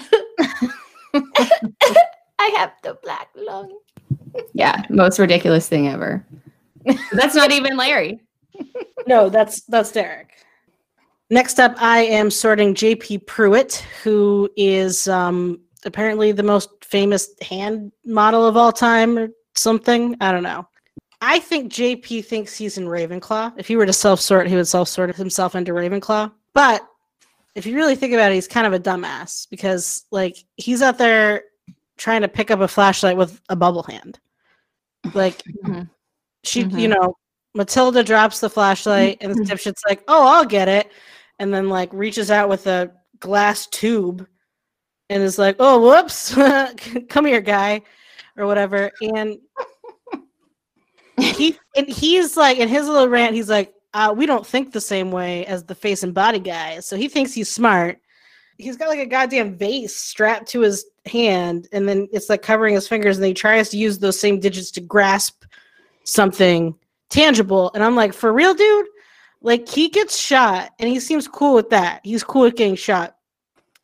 I 1.13 2.53
have 2.57 2.73
the 2.83 2.97
black 3.01 3.29
lung. 3.35 3.77
Yeah, 4.53 4.83
most 4.89 5.19
ridiculous 5.19 5.69
thing 5.69 5.87
ever. 5.87 6.25
That's 7.11 7.35
not 7.35 7.51
even 7.51 7.77
Larry. 7.77 8.21
No, 9.07 9.29
that's 9.29 9.61
that's 9.63 9.91
Derek. 9.91 10.31
Next 11.29 11.59
up, 11.59 11.75
I 11.77 11.99
am 11.99 12.31
sorting 12.31 12.73
JP 12.73 13.25
Prewitt, 13.25 13.77
who 14.03 14.49
is 14.55 15.07
um, 15.07 15.59
apparently 15.85 16.31
the 16.31 16.43
most 16.43 16.69
famous 16.83 17.29
hand 17.41 17.91
model 18.05 18.45
of 18.45 18.57
all 18.57 18.71
time 18.71 19.17
or 19.17 19.29
something. 19.55 20.15
I 20.21 20.31
don't 20.31 20.43
know. 20.43 20.67
I 21.21 21.39
think 21.39 21.71
JP 21.71 22.25
thinks 22.25 22.55
he's 22.55 22.77
in 22.77 22.85
Ravenclaw. 22.85 23.53
If 23.57 23.67
he 23.67 23.75
were 23.75 23.85
to 23.85 23.93
self 23.93 24.19
sort, 24.21 24.47
he 24.47 24.55
would 24.55 24.67
self 24.67 24.87
sort 24.87 25.15
himself 25.15 25.55
into 25.55 25.71
Ravenclaw. 25.73 26.31
But 26.53 26.87
if 27.55 27.65
you 27.65 27.75
really 27.75 27.95
think 27.95 28.13
about 28.13 28.31
it, 28.31 28.35
he's 28.35 28.47
kind 28.47 28.67
of 28.67 28.73
a 28.73 28.79
dumbass 28.79 29.49
because, 29.49 30.05
like, 30.11 30.37
he's 30.57 30.81
out 30.83 30.97
there 30.99 31.43
trying 31.97 32.21
to 32.21 32.27
pick 32.27 32.51
up 32.51 32.59
a 32.59 32.67
flashlight 32.67 33.17
with 33.17 33.41
a 33.49 33.55
bubble 33.55 33.83
hand. 33.83 34.19
Like, 35.15 35.41
Mhm. 35.63 35.89
she, 36.43 36.59
you 36.61 36.67
Mhm. 36.67 36.89
know, 36.89 37.17
Matilda 37.55 38.03
drops 38.03 38.39
the 38.39 38.49
flashlight, 38.49 39.17
and 39.21 39.33
the 39.35 39.41
dipshit's 39.43 39.81
like, 39.89 40.03
"Oh, 40.07 40.27
I'll 40.27 40.45
get 40.45 40.67
it," 40.67 40.91
and 41.39 41.51
then 41.51 41.67
like 41.69 41.91
reaches 41.93 42.29
out 42.29 42.47
with 42.49 42.67
a 42.67 42.91
glass 43.19 43.65
tube, 43.67 44.27
and 45.09 45.23
is 45.23 45.37
like, 45.37 45.55
"Oh, 45.59 45.81
whoops, 45.81 46.33
come 47.09 47.25
here, 47.25 47.41
guy," 47.41 47.81
or 48.35 48.45
whatever. 48.45 48.91
And 49.01 49.37
he 51.17 51.57
and 51.75 51.87
he's 51.87 52.37
like, 52.37 52.57
in 52.57 52.67
his 52.67 52.87
little 52.87 53.07
rant, 53.07 53.35
he's 53.35 53.49
like, 53.49 53.73
uh, 53.93 54.13
"We 54.15 54.25
don't 54.25 54.45
think 54.45 54.71
the 54.71 54.81
same 54.81 55.11
way 55.11 55.45
as 55.45 55.63
the 55.63 55.75
face 55.75 56.03
and 56.03 56.13
body 56.13 56.39
guys," 56.39 56.85
so 56.87 56.95
he 56.95 57.07
thinks 57.07 57.33
he's 57.33 57.51
smart. 57.51 57.99
He's 58.57 58.77
got 58.77 58.89
like 58.89 58.99
a 58.99 59.05
goddamn 59.05 59.55
vase 59.55 59.95
strapped 59.95 60.47
to 60.49 60.61
his 60.61 60.85
hand, 61.05 61.67
and 61.71 61.87
then 61.87 62.07
it's 62.11 62.29
like 62.29 62.41
covering 62.41 62.75
his 62.75 62.87
fingers, 62.87 63.17
and 63.17 63.25
he 63.25 63.33
tries 63.33 63.69
to 63.69 63.77
use 63.77 63.99
those 63.99 64.19
same 64.19 64.39
digits 64.39 64.71
to 64.71 64.81
grasp 64.81 65.43
something 66.03 66.75
tangible. 67.09 67.71
And 67.73 67.83
I'm 67.83 67.95
like, 67.95 68.13
for 68.13 68.33
real, 68.33 68.53
dude? 68.53 68.87
Like 69.41 69.69
he 69.69 69.89
gets 69.89 70.17
shot 70.17 70.71
and 70.79 70.89
he 70.89 70.99
seems 70.99 71.27
cool 71.27 71.53
with 71.53 71.69
that. 71.69 72.01
He's 72.03 72.23
cool 72.23 72.43
with 72.43 72.55
getting 72.55 72.75
shot. 72.75 73.16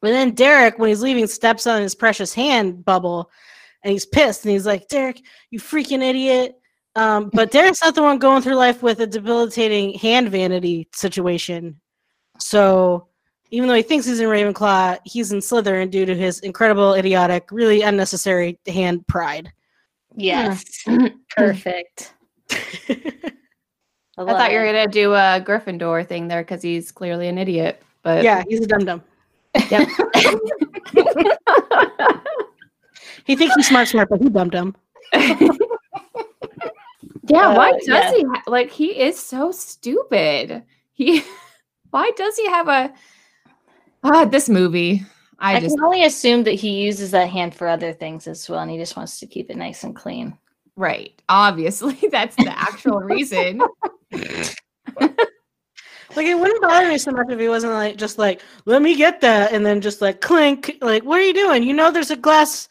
But 0.03 0.09
then 0.09 0.31
Derek, 0.31 0.77
when 0.77 0.89
he's 0.89 1.01
leaving, 1.01 1.27
steps 1.27 1.65
on 1.65 1.81
his 1.81 1.95
precious 1.95 2.33
hand 2.33 2.83
bubble 2.83 3.31
and 3.83 3.91
he's 3.93 4.05
pissed 4.05 4.43
and 4.43 4.51
he's 4.51 4.65
like, 4.65 4.89
Derek, 4.89 5.21
you 5.49 5.61
freaking 5.61 6.03
idiot. 6.03 6.59
Um, 6.97 7.29
but 7.33 7.51
Derek's 7.51 7.81
not 7.81 7.95
the 7.95 8.01
one 8.03 8.19
going 8.19 8.41
through 8.41 8.55
life 8.55 8.83
with 8.83 8.99
a 8.99 9.07
debilitating 9.07 9.97
hand 9.97 10.27
vanity 10.27 10.89
situation. 10.93 11.79
So 12.37 13.07
even 13.49 13.69
though 13.69 13.75
he 13.75 13.81
thinks 13.81 14.05
he's 14.05 14.19
in 14.19 14.27
Ravenclaw, 14.27 14.99
he's 15.05 15.31
in 15.31 15.39
Slytherin 15.39 15.89
due 15.89 16.05
to 16.05 16.13
his 16.13 16.41
incredible, 16.41 16.95
idiotic, 16.95 17.47
really 17.49 17.81
unnecessary 17.81 18.59
hand 18.67 19.07
pride. 19.07 19.53
Yes, 20.17 20.83
perfect. 21.29 22.13
I 22.51 23.05
thought 24.17 24.51
you 24.51 24.59
were 24.59 24.65
gonna 24.65 24.85
do 24.85 25.13
a 25.13 25.41
Gryffindor 25.41 26.05
thing 26.05 26.27
there 26.27 26.41
because 26.41 26.61
he's 26.61 26.91
clearly 26.91 27.29
an 27.29 27.37
idiot. 27.37 27.81
But 28.01 28.25
yeah, 28.25 28.43
he's 28.49 28.59
a 28.59 28.67
dum 28.67 28.83
dum. 28.83 29.01
Yep. 29.69 29.87
He 33.25 33.37
thinks 33.37 33.55
he's 33.55 33.67
smart, 33.67 33.87
smart, 33.87 34.09
but 34.09 34.21
he 34.21 34.29
dumb 34.29 34.49
dumb. 34.49 34.75
Yeah, 37.29 37.55
why 37.55 37.69
Uh, 37.71 37.77
does 37.77 37.87
yeah. 37.87 38.11
he 38.13 38.23
ha- 38.23 38.43
like 38.47 38.69
he 38.69 38.87
is 38.99 39.17
so 39.17 39.51
stupid. 39.51 40.63
He 40.91 41.23
why 41.91 42.11
does 42.17 42.35
he 42.35 42.45
have 42.47 42.67
a 42.67 42.93
ah 44.03 44.25
this 44.25 44.49
movie? 44.49 45.03
I, 45.39 45.55
I 45.55 45.59
just 45.61 45.75
can 45.77 45.85
only 45.85 46.03
assume 46.03 46.43
that 46.43 46.53
he 46.55 46.83
uses 46.83 47.11
that 47.11 47.29
hand 47.29 47.55
for 47.55 47.67
other 47.69 47.93
things 47.93 48.27
as 48.27 48.49
well, 48.49 48.59
and 48.59 48.69
he 48.69 48.77
just 48.77 48.97
wants 48.97 49.19
to 49.19 49.25
keep 49.27 49.49
it 49.49 49.55
nice 49.57 49.83
and 49.85 49.95
clean. 49.95 50.37
right. 50.75 51.13
Obviously, 51.29 51.97
that's 52.11 52.35
the 52.35 52.49
actual 52.57 52.99
reason. 52.99 53.61
Like 56.15 56.27
it 56.27 56.39
wouldn't 56.39 56.61
bother 56.61 56.87
me 56.87 56.97
so 56.97 57.11
much 57.11 57.27
if 57.29 57.39
he 57.39 57.47
wasn't 57.47 57.73
like 57.73 57.97
just 57.97 58.17
like, 58.17 58.41
let 58.65 58.81
me 58.81 58.95
get 58.95 59.21
that, 59.21 59.51
and 59.53 59.65
then 59.65 59.81
just 59.81 60.01
like 60.01 60.21
clink. 60.21 60.77
Like, 60.81 61.03
what 61.03 61.19
are 61.19 61.23
you 61.23 61.33
doing? 61.33 61.63
You 61.63 61.73
know 61.73 61.91
there's 61.91 62.11
a 62.11 62.15
glass 62.15 62.69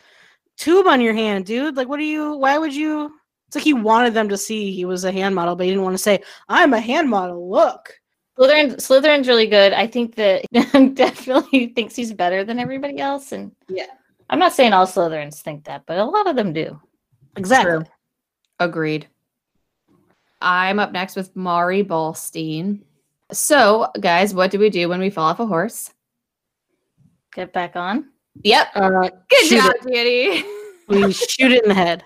tube 0.56 0.86
on 0.86 1.00
your 1.00 1.14
hand, 1.14 1.46
dude. 1.46 1.76
Like, 1.76 1.88
what 1.88 2.00
are 2.00 2.04
you 2.04 2.34
why 2.36 2.58
would 2.58 2.74
you 2.74 3.12
it's 3.52 3.56
like 3.56 3.64
he 3.64 3.74
wanted 3.74 4.14
them 4.14 4.30
to 4.30 4.38
see 4.38 4.72
he 4.72 4.86
was 4.86 5.04
a 5.04 5.12
hand 5.12 5.34
model, 5.34 5.54
but 5.54 5.64
he 5.64 5.72
didn't 5.72 5.84
want 5.84 5.92
to 5.92 6.02
say, 6.02 6.22
I'm 6.48 6.72
a 6.72 6.80
hand 6.80 7.10
model, 7.10 7.50
look. 7.50 7.92
Slytherin, 8.38 8.76
Slytherin's 8.76 9.28
really 9.28 9.46
good. 9.46 9.74
I 9.74 9.86
think 9.86 10.14
that 10.14 10.46
definitely 10.94 11.66
thinks 11.66 11.94
he's 11.94 12.14
better 12.14 12.44
than 12.44 12.58
everybody 12.58 12.98
else, 12.98 13.32
and 13.32 13.52
Yeah. 13.68 13.88
I'm 14.30 14.38
not 14.38 14.54
saying 14.54 14.72
all 14.72 14.86
Slytherins 14.86 15.42
think 15.42 15.64
that, 15.64 15.82
but 15.84 15.98
a 15.98 16.04
lot 16.04 16.26
of 16.26 16.34
them 16.34 16.54
do. 16.54 16.80
Exactly. 17.36 17.84
Agreed. 18.58 19.06
I'm 20.40 20.78
up 20.78 20.92
next 20.92 21.14
with 21.14 21.36
Maury 21.36 21.84
Ballstein. 21.84 22.80
So, 23.32 23.90
guys, 24.00 24.34
what 24.34 24.50
do 24.50 24.58
we 24.58 24.70
do 24.70 24.88
when 24.88 25.00
we 25.00 25.10
fall 25.10 25.28
off 25.28 25.40
a 25.40 25.46
horse? 25.46 25.90
Get 27.34 27.52
back 27.52 27.76
on. 27.76 28.10
Yep. 28.44 28.68
Uh, 28.74 29.10
Good 29.30 29.50
job, 29.50 29.72
it. 29.86 29.94
Judy. 29.94 30.44
we 30.88 31.12
shoot 31.12 31.52
it 31.52 31.62
in 31.62 31.68
the 31.68 31.74
head. 31.74 32.04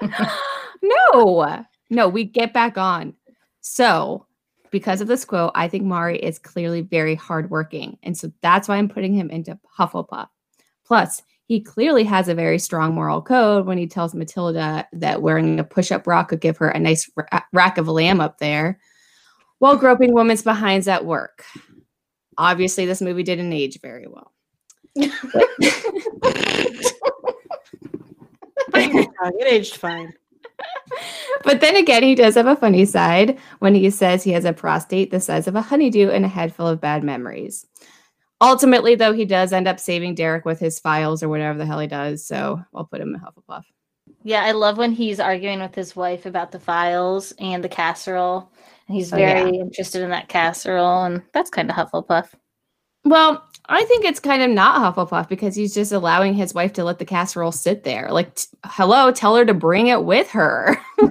no, 0.82 1.64
no, 1.90 2.08
we 2.08 2.24
get 2.24 2.52
back 2.52 2.76
on. 2.76 3.14
So, 3.60 4.26
because 4.70 5.00
of 5.00 5.06
this 5.06 5.24
quote, 5.24 5.52
I 5.54 5.68
think 5.68 5.84
Maury 5.84 6.18
is 6.18 6.38
clearly 6.38 6.80
very 6.80 7.14
hardworking. 7.14 7.96
And 8.02 8.16
so 8.16 8.32
that's 8.42 8.66
why 8.66 8.76
I'm 8.76 8.88
putting 8.88 9.14
him 9.14 9.30
into 9.30 9.58
Hufflepuff. 9.78 10.28
Plus, 10.84 11.22
he 11.46 11.60
clearly 11.60 12.04
has 12.04 12.28
a 12.28 12.34
very 12.34 12.58
strong 12.58 12.94
moral 12.94 13.22
code 13.22 13.66
when 13.66 13.78
he 13.78 13.86
tells 13.86 14.14
Matilda 14.14 14.88
that 14.92 15.22
wearing 15.22 15.60
a 15.60 15.64
push 15.64 15.92
up 15.92 16.04
bra 16.04 16.24
could 16.24 16.40
give 16.40 16.56
her 16.56 16.70
a 16.70 16.80
nice 16.80 17.08
ra- 17.14 17.42
rack 17.52 17.78
of 17.78 17.86
lamb 17.86 18.20
up 18.20 18.38
there 18.38 18.80
while 19.64 19.76
groping 19.78 20.12
women's 20.12 20.42
behinds 20.42 20.86
at 20.88 21.06
work. 21.06 21.42
Obviously, 22.36 22.84
this 22.84 23.00
movie 23.00 23.22
didn't 23.22 23.50
age 23.50 23.80
very 23.80 24.06
well. 24.06 24.30
it 24.94 25.22
aged 29.46 29.78
fine. 29.78 30.12
But 31.44 31.62
then 31.62 31.76
again, 31.76 32.02
he 32.02 32.14
does 32.14 32.34
have 32.34 32.46
a 32.46 32.56
funny 32.56 32.84
side 32.84 33.38
when 33.60 33.74
he 33.74 33.88
says 33.88 34.22
he 34.22 34.32
has 34.32 34.44
a 34.44 34.52
prostate 34.52 35.10
the 35.10 35.18
size 35.18 35.48
of 35.48 35.56
a 35.56 35.62
honeydew 35.62 36.10
and 36.10 36.26
a 36.26 36.28
head 36.28 36.54
full 36.54 36.68
of 36.68 36.82
bad 36.82 37.02
memories. 37.02 37.64
Ultimately, 38.42 38.96
though, 38.96 39.14
he 39.14 39.24
does 39.24 39.54
end 39.54 39.66
up 39.66 39.80
saving 39.80 40.14
Derek 40.14 40.44
with 40.44 40.60
his 40.60 40.78
files 40.78 41.22
or 41.22 41.30
whatever 41.30 41.56
the 41.56 41.64
hell 41.64 41.80
he 41.80 41.86
does. 41.86 42.26
So 42.26 42.62
I'll 42.74 42.84
put 42.84 43.00
him 43.00 43.14
in 43.14 43.20
Hufflepuff. 43.22 43.64
Yeah, 44.26 44.42
I 44.42 44.52
love 44.52 44.78
when 44.78 44.92
he's 44.92 45.20
arguing 45.20 45.60
with 45.60 45.74
his 45.74 45.94
wife 45.94 46.24
about 46.24 46.50
the 46.50 46.58
files 46.58 47.32
and 47.38 47.62
the 47.62 47.68
casserole. 47.68 48.50
And 48.88 48.96
he's 48.96 49.12
Oh, 49.12 49.18
yeah. 49.18 49.42
very 49.44 49.58
interested 49.58 50.02
in 50.02 50.08
that 50.10 50.28
casserole, 50.28 51.04
and 51.04 51.22
that's 51.32 51.50
kind 51.50 51.70
of 51.70 51.76
Hufflepuff. 51.76 52.28
Well, 53.04 53.46
I 53.66 53.84
think 53.84 54.06
it's 54.06 54.20
kind 54.20 54.42
of 54.42 54.50
not 54.50 54.96
Hufflepuff 54.96 55.28
because 55.28 55.54
he's 55.54 55.74
just 55.74 55.92
allowing 55.92 56.32
his 56.34 56.54
wife 56.54 56.72
to 56.74 56.84
let 56.84 56.98
the 56.98 57.04
casserole 57.04 57.52
sit 57.52 57.84
there. 57.84 58.08
Like, 58.10 58.34
t- 58.34 58.46
hello, 58.64 59.12
tell 59.12 59.36
her 59.36 59.44
to 59.44 59.52
bring 59.54 59.88
it 59.88 60.04
with 60.04 60.30
her. 60.30 60.78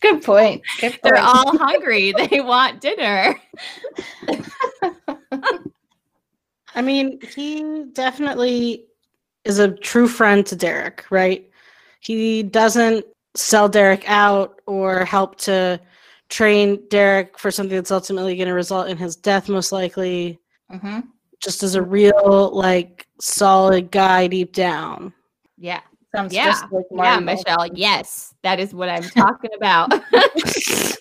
Good 0.00 0.22
point. 0.22 0.62
Good 0.80 0.98
They're 1.02 1.18
all 1.18 1.56
hungry. 1.58 2.12
They 2.12 2.40
want 2.40 2.80
dinner. 2.80 3.38
I 6.74 6.80
mean, 6.82 7.18
he 7.34 7.84
definitely 7.92 8.86
is 9.48 9.58
a 9.58 9.68
true 9.72 10.06
friend 10.06 10.46
to 10.46 10.54
Derek, 10.54 11.04
right? 11.10 11.48
He 12.00 12.42
doesn't 12.42 13.04
sell 13.34 13.68
Derek 13.68 14.04
out 14.06 14.60
or 14.66 15.04
help 15.04 15.36
to 15.38 15.80
train 16.28 16.78
Derek 16.90 17.38
for 17.38 17.50
something 17.50 17.74
that's 17.76 17.90
ultimately 17.90 18.36
going 18.36 18.48
to 18.48 18.54
result 18.54 18.88
in 18.88 18.98
his 18.98 19.16
death, 19.16 19.48
most 19.48 19.72
likely, 19.72 20.38
Mhm. 20.70 21.04
just 21.42 21.62
as 21.62 21.74
a 21.74 21.82
real, 21.82 22.50
like, 22.52 23.06
solid 23.20 23.90
guy 23.90 24.26
deep 24.26 24.52
down. 24.52 25.14
Yeah. 25.56 25.80
Sounds 26.14 26.32
Yeah. 26.34 26.44
just 26.46 26.64
like 26.70 26.84
Yeah, 26.90 27.18
Michelle. 27.20 27.66
Yes, 27.74 28.34
that 28.42 28.60
is 28.60 28.74
what 28.74 28.88
I'm 28.88 29.02
talking 29.04 29.50
about. 29.56 29.92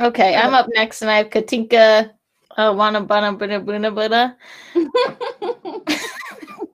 Okay, 0.00 0.34
I'm 0.34 0.54
up 0.54 0.66
next, 0.74 1.02
and 1.02 1.10
I 1.10 1.18
have 1.18 1.30
Katinka. 1.30 2.10
Uh, 2.56 2.74
wanna 2.76 3.00
bana 3.00 3.32
buna 3.32 3.64
buna 3.64 3.90
buna. 3.94 4.34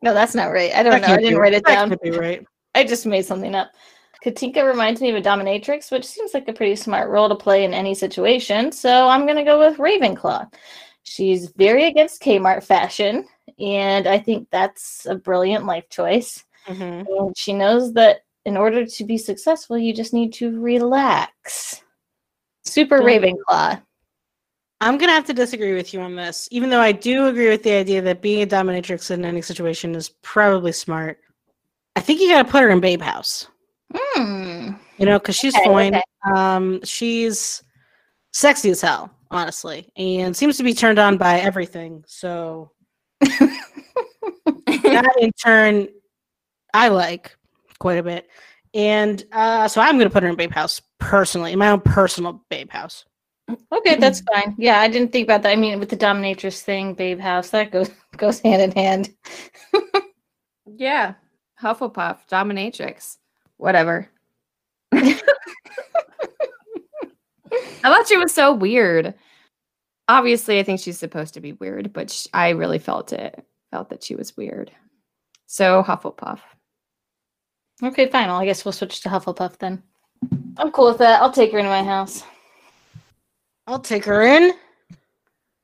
No, 0.02 0.14
that's 0.14 0.34
not 0.34 0.46
right. 0.52 0.72
I 0.74 0.82
don't 0.82 1.00
That 1.00 1.08
know. 1.08 1.14
I 1.14 1.18
didn't 1.18 1.38
write 1.38 1.52
it 1.54 1.64
that 1.66 1.74
down. 1.74 1.88
can't 1.90 2.02
be 2.02 2.10
right. 2.10 2.44
I 2.74 2.84
just 2.84 3.04
made 3.06 3.24
something 3.26 3.54
up. 3.54 3.72
Katinka 4.24 4.64
reminds 4.64 5.00
me 5.00 5.10
of 5.10 5.16
a 5.16 5.22
dominatrix, 5.22 5.90
which 5.90 6.04
seems 6.04 6.34
like 6.34 6.46
a 6.48 6.52
pretty 6.52 6.76
smart 6.76 7.08
role 7.10 7.28
to 7.28 7.34
play 7.34 7.64
in 7.64 7.72
any 7.74 7.94
situation. 7.94 8.70
So 8.72 9.08
I'm 9.08 9.24
going 9.24 9.36
to 9.36 9.44
go 9.44 9.58
with 9.58 9.78
Ravenclaw. 9.78 10.52
She's 11.02 11.48
very 11.56 11.86
against 11.86 12.22
Kmart 12.22 12.62
fashion, 12.62 13.26
and 13.58 14.06
I 14.06 14.18
think 14.18 14.48
that's 14.50 15.06
a 15.06 15.14
brilliant 15.14 15.64
life 15.64 15.88
choice. 15.88 16.44
Mhm. 16.66 17.06
And 17.08 17.36
she 17.36 17.52
knows 17.54 17.94
that 17.94 18.20
in 18.44 18.56
order 18.56 18.84
to 18.86 19.04
be 19.04 19.16
successful, 19.18 19.78
you 19.78 19.92
just 19.94 20.12
need 20.12 20.32
to 20.34 20.60
relax. 20.60 21.82
Super 22.64 22.98
Yeah. 22.98 23.18
Ravenclaw. 23.18 23.82
I'm 24.82 24.96
gonna 24.96 25.12
have 25.12 25.26
to 25.26 25.34
disagree 25.34 25.74
with 25.74 25.92
you 25.92 26.00
on 26.00 26.16
this, 26.16 26.48
even 26.50 26.70
though 26.70 26.80
I 26.80 26.92
do 26.92 27.26
agree 27.26 27.48
with 27.50 27.62
the 27.62 27.72
idea 27.72 28.00
that 28.02 28.22
being 28.22 28.42
a 28.42 28.46
dominatrix 28.46 29.10
in 29.10 29.24
any 29.24 29.42
situation 29.42 29.94
is 29.94 30.08
probably 30.22 30.72
smart. 30.72 31.18
I 31.96 32.00
think 32.00 32.20
you 32.20 32.30
gotta 32.30 32.48
put 32.48 32.62
her 32.62 32.70
in 32.70 32.80
Babe 32.80 33.02
House, 33.02 33.46
Hmm. 33.94 34.70
you 34.96 35.06
know, 35.06 35.18
because 35.18 35.36
she's 35.36 35.54
Okay, 35.54 35.64
fine. 35.66 35.94
okay. 35.96 36.02
Um, 36.34 36.80
she's 36.84 37.62
sexy 38.32 38.70
as 38.70 38.80
hell, 38.80 39.10
honestly, 39.30 39.90
and 39.96 40.34
seems 40.36 40.56
to 40.56 40.62
be 40.62 40.72
turned 40.72 40.98
on 40.98 41.18
by 41.18 41.40
everything. 41.40 42.02
So 42.06 42.70
that 43.20 45.16
in 45.20 45.30
turn, 45.32 45.88
I 46.72 46.88
like 46.88 47.36
quite 47.78 47.98
a 47.98 48.02
bit, 48.02 48.28
and 48.72 49.22
uh, 49.32 49.68
so 49.68 49.80
I'm 49.82 49.98
gonna 49.98 50.08
put 50.10 50.22
her 50.22 50.28
in 50.30 50.36
Babe 50.36 50.52
House 50.52 50.80
personally, 50.98 51.52
in 51.52 51.58
my 51.58 51.68
own 51.70 51.80
personal 51.80 52.44
Babe 52.48 52.70
House. 52.70 53.04
Okay, 53.72 53.96
that's 53.96 54.20
fine. 54.20 54.54
Yeah, 54.58 54.80
I 54.80 54.88
didn't 54.88 55.12
think 55.12 55.26
about 55.26 55.42
that. 55.42 55.52
I 55.52 55.56
mean, 55.56 55.78
with 55.78 55.88
the 55.90 55.96
dominatrix 55.96 56.62
thing, 56.62 56.94
Babe 56.94 57.18
House, 57.20 57.50
that 57.50 57.70
goes 57.70 57.90
goes 58.16 58.40
hand 58.40 58.62
in 58.62 58.72
hand. 58.72 59.14
Yeah. 60.80 61.14
Hufflepuff, 61.62 62.20
dominatrix, 62.30 63.18
whatever. 63.58 64.08
I 64.92 65.20
thought 67.82 68.08
she 68.08 68.16
was 68.16 68.32
so 68.32 68.54
weird. 68.54 69.14
Obviously, 70.08 70.58
I 70.58 70.62
think 70.62 70.80
she's 70.80 70.98
supposed 70.98 71.34
to 71.34 71.40
be 71.40 71.52
weird, 71.52 71.92
but 71.92 72.10
sh- 72.10 72.26
I 72.32 72.50
really 72.50 72.78
felt 72.78 73.12
it. 73.12 73.44
Felt 73.70 73.90
that 73.90 74.02
she 74.02 74.14
was 74.16 74.36
weird. 74.36 74.72
So 75.46 75.82
Hufflepuff. 75.82 76.40
Okay, 77.82 78.08
fine. 78.08 78.28
Well, 78.28 78.40
I 78.40 78.46
guess 78.46 78.64
we'll 78.64 78.72
switch 78.72 79.02
to 79.02 79.08
Hufflepuff 79.10 79.58
then. 79.58 79.82
I'm 80.56 80.70
cool 80.72 80.88
with 80.88 80.98
that. 80.98 81.20
I'll 81.20 81.32
take 81.32 81.52
her 81.52 81.58
into 81.58 81.70
my 81.70 81.82
house. 81.82 82.24
I'll 83.70 83.78
take 83.78 84.04
her 84.04 84.22
in. 84.22 84.52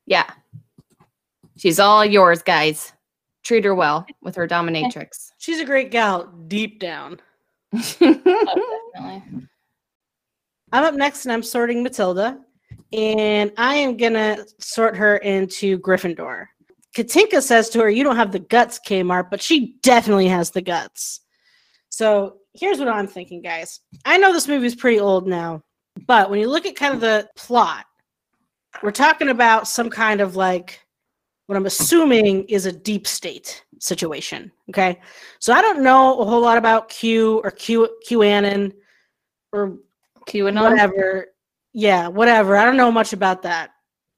Yeah. 0.05 0.29
She's 1.57 1.77
all 1.77 2.05
yours, 2.05 2.41
guys. 2.41 2.93
Treat 3.43 3.65
her 3.65 3.75
well 3.75 4.05
with 4.21 4.33
her 4.35 4.47
dominatrix. 4.47 5.31
She's 5.37 5.59
a 5.59 5.65
great 5.65 5.91
gal 5.91 6.27
deep 6.47 6.79
down. 6.79 7.19
Oh, 7.73 7.81
definitely. 8.95 9.47
I'm 10.71 10.83
up 10.85 10.93
next 10.93 11.25
and 11.25 11.33
I'm 11.33 11.43
sorting 11.43 11.83
Matilda. 11.83 12.39
And 12.93 13.51
I 13.57 13.75
am 13.75 13.97
going 13.97 14.13
to 14.13 14.47
sort 14.59 14.95
her 14.95 15.17
into 15.17 15.77
Gryffindor. 15.79 16.45
Katinka 16.95 17.41
says 17.41 17.69
to 17.71 17.79
her, 17.79 17.89
You 17.89 18.05
don't 18.05 18.15
have 18.15 18.31
the 18.31 18.39
guts, 18.39 18.79
Kmart, 18.87 19.29
but 19.29 19.41
she 19.41 19.75
definitely 19.83 20.29
has 20.29 20.51
the 20.51 20.61
guts. 20.61 21.19
So 21.89 22.37
here's 22.53 22.79
what 22.79 22.87
I'm 22.87 23.07
thinking, 23.07 23.41
guys. 23.41 23.81
I 24.05 24.17
know 24.17 24.31
this 24.31 24.47
movie's 24.47 24.75
pretty 24.75 25.01
old 25.01 25.27
now, 25.27 25.61
but 26.05 26.29
when 26.29 26.39
you 26.39 26.47
look 26.49 26.65
at 26.65 26.77
kind 26.77 26.93
of 26.93 27.01
the 27.01 27.27
plot, 27.35 27.85
we're 28.83 28.91
talking 28.91 29.29
about 29.29 29.67
some 29.67 29.89
kind 29.89 30.21
of 30.21 30.35
like 30.35 30.81
what 31.47 31.55
I'm 31.55 31.65
assuming 31.65 32.43
is 32.45 32.65
a 32.65 32.71
deep 32.71 33.07
state 33.07 33.63
situation. 33.79 34.51
Okay. 34.69 34.99
So 35.39 35.53
I 35.53 35.61
don't 35.61 35.81
know 35.81 36.19
a 36.19 36.25
whole 36.25 36.41
lot 36.41 36.57
about 36.57 36.89
Q 36.89 37.39
or 37.43 37.51
Q 37.51 37.89
QAnon 38.07 38.73
or 39.51 39.77
QAnon. 40.27 40.69
whatever. 40.69 41.27
Yeah, 41.73 42.07
whatever. 42.07 42.57
I 42.57 42.65
don't 42.65 42.77
know 42.77 42.91
much 42.91 43.13
about 43.13 43.43
that. 43.43 43.71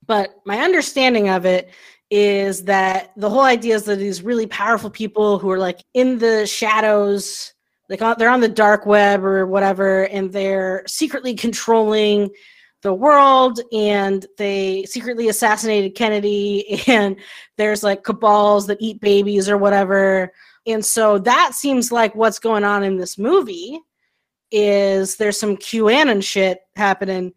But 0.05 0.35
my 0.45 0.59
understanding 0.59 1.29
of 1.29 1.45
it 1.45 1.69
is 2.09 2.63
that 2.63 3.11
the 3.15 3.29
whole 3.29 3.41
idea 3.41 3.75
is 3.75 3.83
that 3.83 3.97
these 3.97 4.23
really 4.23 4.47
powerful 4.47 4.89
people 4.89 5.37
who 5.37 5.51
are 5.51 5.59
like 5.59 5.83
in 5.93 6.17
the 6.17 6.47
shadows, 6.47 7.53
like 7.89 7.99
they're 8.17 8.29
on 8.29 8.39
the 8.39 8.49
dark 8.49 8.87
web 8.87 9.23
or 9.23 9.45
whatever, 9.45 10.05
and 10.05 10.31
they're 10.31 10.83
secretly 10.87 11.35
controlling 11.35 12.31
the 12.81 12.93
world 12.93 13.59
and 13.73 14.25
they 14.37 14.85
secretly 14.85 15.27
assassinated 15.29 15.95
Kennedy 15.95 16.81
and 16.87 17.17
there's 17.57 17.83
like 17.83 18.03
cabals 18.03 18.67
that 18.67 18.77
eat 18.79 19.01
babies 19.01 19.49
or 19.49 19.57
whatever. 19.57 20.31
And 20.65 20.85
so 20.85 21.17
that 21.19 21.53
seems 21.53 21.91
like 21.91 22.15
what's 22.15 22.39
going 22.39 22.63
on 22.63 22.83
in 22.83 22.97
this 22.97 23.17
movie 23.17 23.79
is 24.51 25.15
there's 25.15 25.39
some 25.39 25.57
QAnon 25.57 26.23
shit 26.23 26.59
happening. 26.75 27.33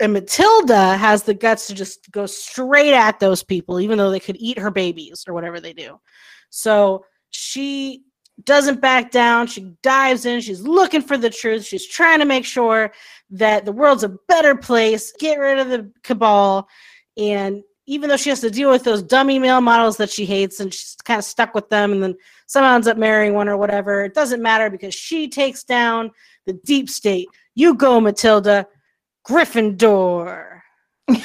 And 0.00 0.12
Matilda 0.12 0.96
has 0.96 1.22
the 1.22 1.34
guts 1.34 1.68
to 1.68 1.74
just 1.74 2.10
go 2.10 2.26
straight 2.26 2.94
at 2.94 3.20
those 3.20 3.42
people, 3.42 3.78
even 3.78 3.98
though 3.98 4.10
they 4.10 4.20
could 4.20 4.36
eat 4.38 4.58
her 4.58 4.70
babies 4.70 5.24
or 5.28 5.34
whatever 5.34 5.60
they 5.60 5.72
do. 5.72 6.00
So 6.50 7.04
she 7.30 8.02
doesn't 8.44 8.80
back 8.80 9.10
down. 9.10 9.46
She 9.46 9.74
dives 9.82 10.26
in. 10.26 10.40
She's 10.40 10.62
looking 10.62 11.02
for 11.02 11.16
the 11.16 11.30
truth. 11.30 11.64
She's 11.64 11.86
trying 11.86 12.18
to 12.20 12.24
make 12.24 12.44
sure 12.44 12.92
that 13.30 13.64
the 13.64 13.72
world's 13.72 14.04
a 14.04 14.16
better 14.28 14.54
place, 14.54 15.12
get 15.18 15.38
rid 15.38 15.58
of 15.58 15.68
the 15.68 15.90
cabal. 16.02 16.68
And 17.16 17.62
even 17.86 18.08
though 18.08 18.16
she 18.16 18.30
has 18.30 18.40
to 18.40 18.50
deal 18.50 18.70
with 18.70 18.84
those 18.84 19.02
dummy 19.02 19.38
male 19.38 19.60
models 19.60 19.96
that 19.96 20.10
she 20.10 20.24
hates 20.24 20.60
and 20.60 20.72
she's 20.72 20.96
kind 21.04 21.18
of 21.18 21.24
stuck 21.24 21.54
with 21.54 21.68
them 21.68 21.92
and 21.92 22.02
then 22.02 22.14
somehow 22.46 22.74
ends 22.74 22.86
up 22.86 22.96
marrying 22.96 23.34
one 23.34 23.48
or 23.48 23.56
whatever, 23.56 24.04
it 24.04 24.14
doesn't 24.14 24.42
matter 24.42 24.70
because 24.70 24.94
she 24.94 25.28
takes 25.28 25.64
down 25.64 26.10
the 26.46 26.52
deep 26.64 26.88
state. 26.88 27.28
You 27.54 27.74
go, 27.74 28.00
Matilda. 28.00 28.66
Gryffindor. 29.26 30.60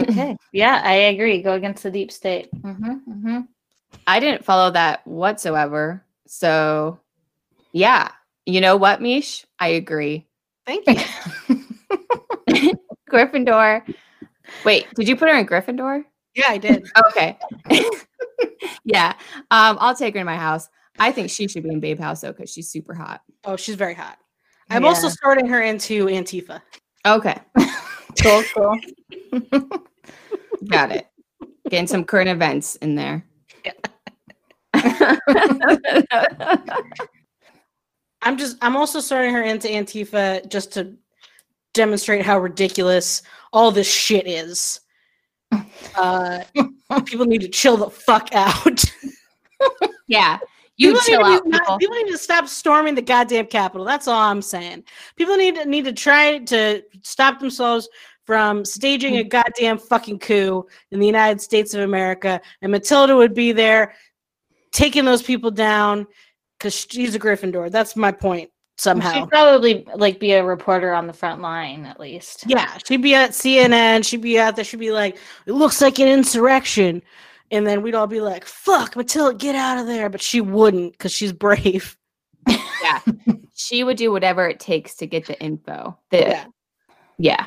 Okay. 0.00 0.36
Yeah, 0.52 0.80
I 0.84 0.92
agree. 0.92 1.42
Go 1.42 1.54
against 1.54 1.82
the 1.82 1.90
deep 1.90 2.12
state. 2.12 2.48
Mm-hmm, 2.62 2.92
hmm 3.10 3.40
I 4.08 4.20
didn't 4.20 4.42
follow 4.44 4.70
that 4.70 5.06
whatsoever. 5.06 6.02
So, 6.26 6.98
yeah. 7.72 8.08
You 8.46 8.62
know 8.62 8.76
what, 8.76 9.02
Mish? 9.02 9.44
I 9.58 9.68
agree. 9.68 10.26
Thank 10.66 10.86
you. 10.88 11.58
Gryffindor. 13.10 13.94
Wait, 14.64 14.86
did 14.94 15.06
you 15.08 15.14
put 15.14 15.28
her 15.28 15.38
in 15.38 15.46
Gryffindor? 15.46 16.04
yeah, 16.34 16.46
I 16.48 16.56
did. 16.56 16.88
Okay. 17.08 17.38
yeah. 18.84 19.12
Um, 19.50 19.76
I'll 19.80 19.94
take 19.94 20.14
her 20.14 20.20
in 20.20 20.26
my 20.26 20.36
house. 20.36 20.68
I 20.98 21.12
think 21.12 21.28
she 21.30 21.46
should 21.46 21.62
be 21.62 21.68
in 21.68 21.80
Babe 21.80 22.00
House 22.00 22.22
though, 22.22 22.32
because 22.32 22.50
she's 22.50 22.70
super 22.70 22.94
hot. 22.94 23.20
Oh, 23.44 23.56
she's 23.56 23.74
very 23.74 23.94
hot. 23.94 24.16
I'm 24.70 24.84
also 24.86 25.08
Yeah. 25.08 25.12
starting 25.12 25.46
her 25.46 25.62
into 25.62 26.06
Antifa. 26.06 26.62
Okay. 27.06 27.36
Cool, 28.22 28.42
cool. 28.54 28.78
Got 30.66 30.92
it. 30.92 31.06
Getting 31.68 31.86
some 31.86 32.04
current 32.04 32.28
events 32.30 32.76
in 32.76 32.94
there. 32.94 33.24
I'm 38.22 38.36
just 38.36 38.56
I'm 38.60 38.76
also 38.76 39.00
starting 39.00 39.32
her 39.32 39.42
into 39.42 39.68
Antifa 39.68 40.48
just 40.48 40.72
to 40.72 40.94
demonstrate 41.74 42.24
how 42.24 42.38
ridiculous 42.38 43.22
all 43.52 43.70
this 43.70 43.90
shit 43.90 44.26
is. 44.26 44.80
Uh 45.96 46.44
people 47.06 47.24
need 47.26 47.40
to 47.40 47.48
chill 47.48 47.76
the 47.76 47.88
fuck 47.90 48.28
out. 48.34 48.84
yeah. 50.06 50.38
You 50.76 50.92
people 50.92 51.00
chill 51.06 51.24
out, 51.24 51.46
not- 51.46 51.62
people. 51.62 51.78
people 51.78 51.96
need 51.96 52.12
to 52.12 52.18
stop 52.18 52.46
storming 52.46 52.94
the 52.94 53.02
goddamn 53.02 53.46
Capitol. 53.46 53.84
That's 53.84 54.06
all 54.06 54.20
I'm 54.20 54.42
saying. 54.42 54.84
People 55.16 55.36
need 55.36 55.56
to 55.56 55.64
need 55.64 55.84
to 55.86 55.92
try 55.92 56.38
to 56.38 56.82
stop 57.02 57.40
themselves 57.40 57.88
from 58.28 58.62
staging 58.64 59.16
a 59.16 59.24
goddamn 59.24 59.78
fucking 59.78 60.18
coup 60.18 60.66
in 60.90 61.00
the 61.00 61.06
United 61.06 61.40
States 61.40 61.72
of 61.72 61.80
America. 61.80 62.38
And 62.60 62.70
Matilda 62.70 63.16
would 63.16 63.32
be 63.32 63.52
there 63.52 63.94
taking 64.78 65.04
those 65.04 65.22
people 65.22 65.50
down 65.50 66.06
because 66.56 66.74
she's 66.88 67.14
a 67.14 67.18
Gryffindor. 67.18 67.68
That's 67.70 67.96
my 67.96 68.12
point 68.12 68.48
somehow. 68.76 69.12
She'd 69.12 69.28
probably 69.28 69.84
like 69.96 70.20
be 70.20 70.32
a 70.32 70.44
reporter 70.44 70.92
on 70.94 71.08
the 71.08 71.12
front 71.12 71.40
line 71.42 71.84
at 71.84 71.98
least. 71.98 72.44
Yeah, 72.46 72.78
she'd 72.86 73.02
be 73.02 73.14
at 73.14 73.30
CNN. 73.30 74.04
She'd 74.06 74.22
be 74.22 74.38
out 74.38 74.54
there. 74.54 74.64
She'd 74.64 74.78
be 74.78 74.92
like, 74.92 75.18
"It 75.46 75.52
looks 75.52 75.80
like 75.80 75.98
an 75.98 76.06
insurrection," 76.06 77.02
and 77.50 77.66
then 77.66 77.82
we'd 77.82 77.96
all 77.96 78.06
be 78.06 78.20
like, 78.20 78.44
"Fuck, 78.44 78.94
Matilda, 78.94 79.36
get 79.36 79.56
out 79.56 79.78
of 79.78 79.86
there!" 79.88 80.08
But 80.08 80.22
she 80.22 80.40
wouldn't 80.40 80.92
because 80.92 81.12
she's 81.12 81.32
brave. 81.32 81.96
Yeah. 82.80 83.00
she 83.54 83.82
would 83.82 83.96
do 83.96 84.12
whatever 84.12 84.48
it 84.48 84.60
takes 84.60 84.94
to 84.96 85.06
get 85.06 85.26
the 85.26 85.38
info. 85.42 85.98
The, 86.10 86.18
Yeah. 86.18 86.44
yeah. 87.18 87.46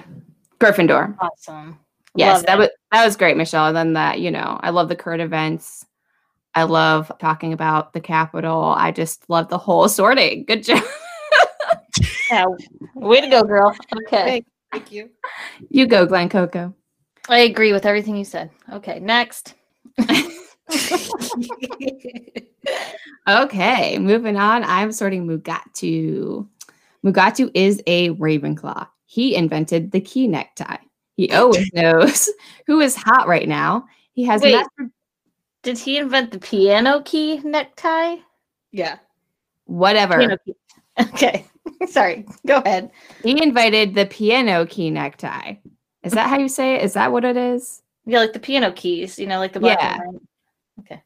Gryffindor. 0.60 1.16
Awesome. 1.20 1.80
Yes, 2.16 2.40
Love 2.40 2.46
that 2.48 2.56
it. 2.56 2.60
was 2.60 2.70
that 2.92 3.06
was 3.06 3.16
great, 3.16 3.38
Michelle. 3.38 3.68
And 3.68 3.76
then 3.78 3.94
that, 3.94 4.20
you 4.20 4.30
know, 4.30 4.60
I 4.62 4.72
love 4.72 4.90
the 4.90 4.96
current 4.98 5.22
events. 5.22 5.86
I 6.54 6.64
love 6.64 7.12
talking 7.20 7.54
about 7.54 7.94
the 7.94 8.02
Capitol. 8.02 8.74
I 8.78 8.92
just 8.92 9.30
love 9.30 9.50
the 9.50 9.58
whole 9.58 9.88
sorting. 9.90 10.46
Good 10.46 10.64
job. 10.64 10.84
Yeah. 12.32 12.46
Way 12.96 13.20
to 13.20 13.28
go, 13.28 13.44
girl. 13.44 13.76
Okay. 14.08 14.24
Thank, 14.24 14.46
thank 14.72 14.92
you. 14.94 15.10
you 15.70 15.86
go, 15.86 16.06
Glen 16.06 16.30
Coco. 16.30 16.74
I 17.28 17.40
agree 17.40 17.74
with 17.74 17.86
everything 17.86 18.16
you 18.16 18.24
said. 18.24 18.50
Okay, 18.72 19.00
next. 19.02 19.56
Okay, 23.28 24.00
moving 24.00 24.36
on. 24.36 24.64
I'm 24.64 24.92
sorting 24.92 25.28
Mugatu. 25.28 26.48
Mugatu 27.06 27.52
is 27.54 27.82
a 27.86 28.10
Ravenclaw. 28.12 28.88
He 29.06 29.36
invented 29.36 29.92
the 29.92 30.02
key 30.02 30.28
necktie. 30.28 30.78
He 31.16 31.32
always 31.32 31.70
knows 31.74 32.30
who 32.66 32.80
is 32.80 32.96
hot 32.96 33.28
right 33.28 33.48
now. 33.48 33.86
He 34.14 34.24
has 34.24 34.42
Wait. 34.42 34.54
mastered 34.54 34.92
Did 35.64 35.78
he 35.78 35.98
invent 35.98 36.32
the 36.32 36.40
piano 36.40 37.02
key 37.02 37.40
necktie? 37.44 38.18
Yeah. 38.72 38.98
whatever. 39.66 40.38
Okay. 41.00 41.48
Sorry. 41.88 42.26
Go 42.46 42.58
ahead. 42.58 42.92
He 43.24 43.42
invited 43.42 43.96
the 43.96 44.06
piano 44.06 44.66
key 44.66 44.92
necktie. 44.92 45.56
Is 46.04 46.12
that 46.14 46.30
how 46.30 46.38
you 46.38 46.50
say 46.50 46.76
it? 46.76 46.84
Is 46.84 46.94
that 46.94 47.12
what 47.12 47.24
it 47.24 47.38
is? 47.38 47.82
Yeah, 48.06 48.20
like 48.20 48.34
the 48.34 48.40
piano 48.40 48.72
keys, 48.74 49.18
you 49.18 49.26
know, 49.26 49.40
like 49.40 49.54
the 49.54 49.62
black 49.62 49.80
Yeah. 49.80 50.00
Okay. 50.80 51.04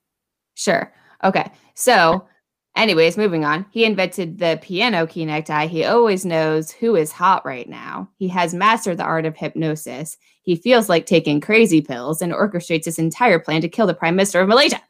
Sure. 0.56 0.92
Okay. 1.24 1.52
So, 1.76 2.28
anyways, 2.76 3.18
moving 3.18 3.46
on. 3.46 3.66
He 3.72 3.86
invented 3.86 4.40
the 4.40 4.60
piano 4.62 5.08
key 5.08 5.26
necktie. 5.26 5.68
He 5.68 5.84
always 5.84 6.26
knows 6.26 6.72
who 6.72 6.96
is 6.96 7.12
hot 7.12 7.46
right 7.46 7.68
now. 7.68 8.10
He 8.18 8.28
has 8.30 8.54
mastered 8.54 8.98
the 8.98 9.04
art 9.04 9.26
of 9.26 9.36
hypnosis. 9.36 10.18
He 10.42 10.56
feels 10.56 10.90
like 10.90 11.06
taking 11.06 11.42
crazy 11.42 11.82
pills 11.82 12.22
and 12.22 12.32
orchestrates 12.32 12.86
his 12.86 13.00
entire 13.00 13.40
plan 13.40 13.62
to 13.62 13.70
kill 13.70 13.88
the 13.88 13.94
Prime 13.94 14.16
Minister 14.16 14.42
of 14.42 14.48
Malaysia. 14.48 14.82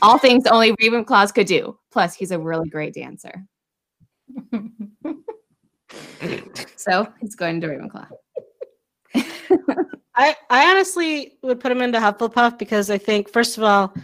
All 0.00 0.18
things 0.18 0.46
only 0.46 0.72
Ravenclaws 0.72 1.34
could 1.34 1.46
do. 1.46 1.78
Plus, 1.90 2.14
he's 2.14 2.30
a 2.30 2.38
really 2.38 2.68
great 2.68 2.94
dancer. 2.94 3.44
So, 6.76 7.06
he's 7.20 7.34
going 7.34 7.60
to 7.60 7.68
Ravenclaw. 7.68 8.08
I, 10.14 10.36
I 10.50 10.70
honestly 10.70 11.38
would 11.42 11.60
put 11.60 11.72
him 11.72 11.82
into 11.82 11.98
Hufflepuff 11.98 12.58
because 12.58 12.90
I 12.90 12.98
think, 12.98 13.30
first 13.30 13.56
of 13.56 13.64
all, 13.64 13.94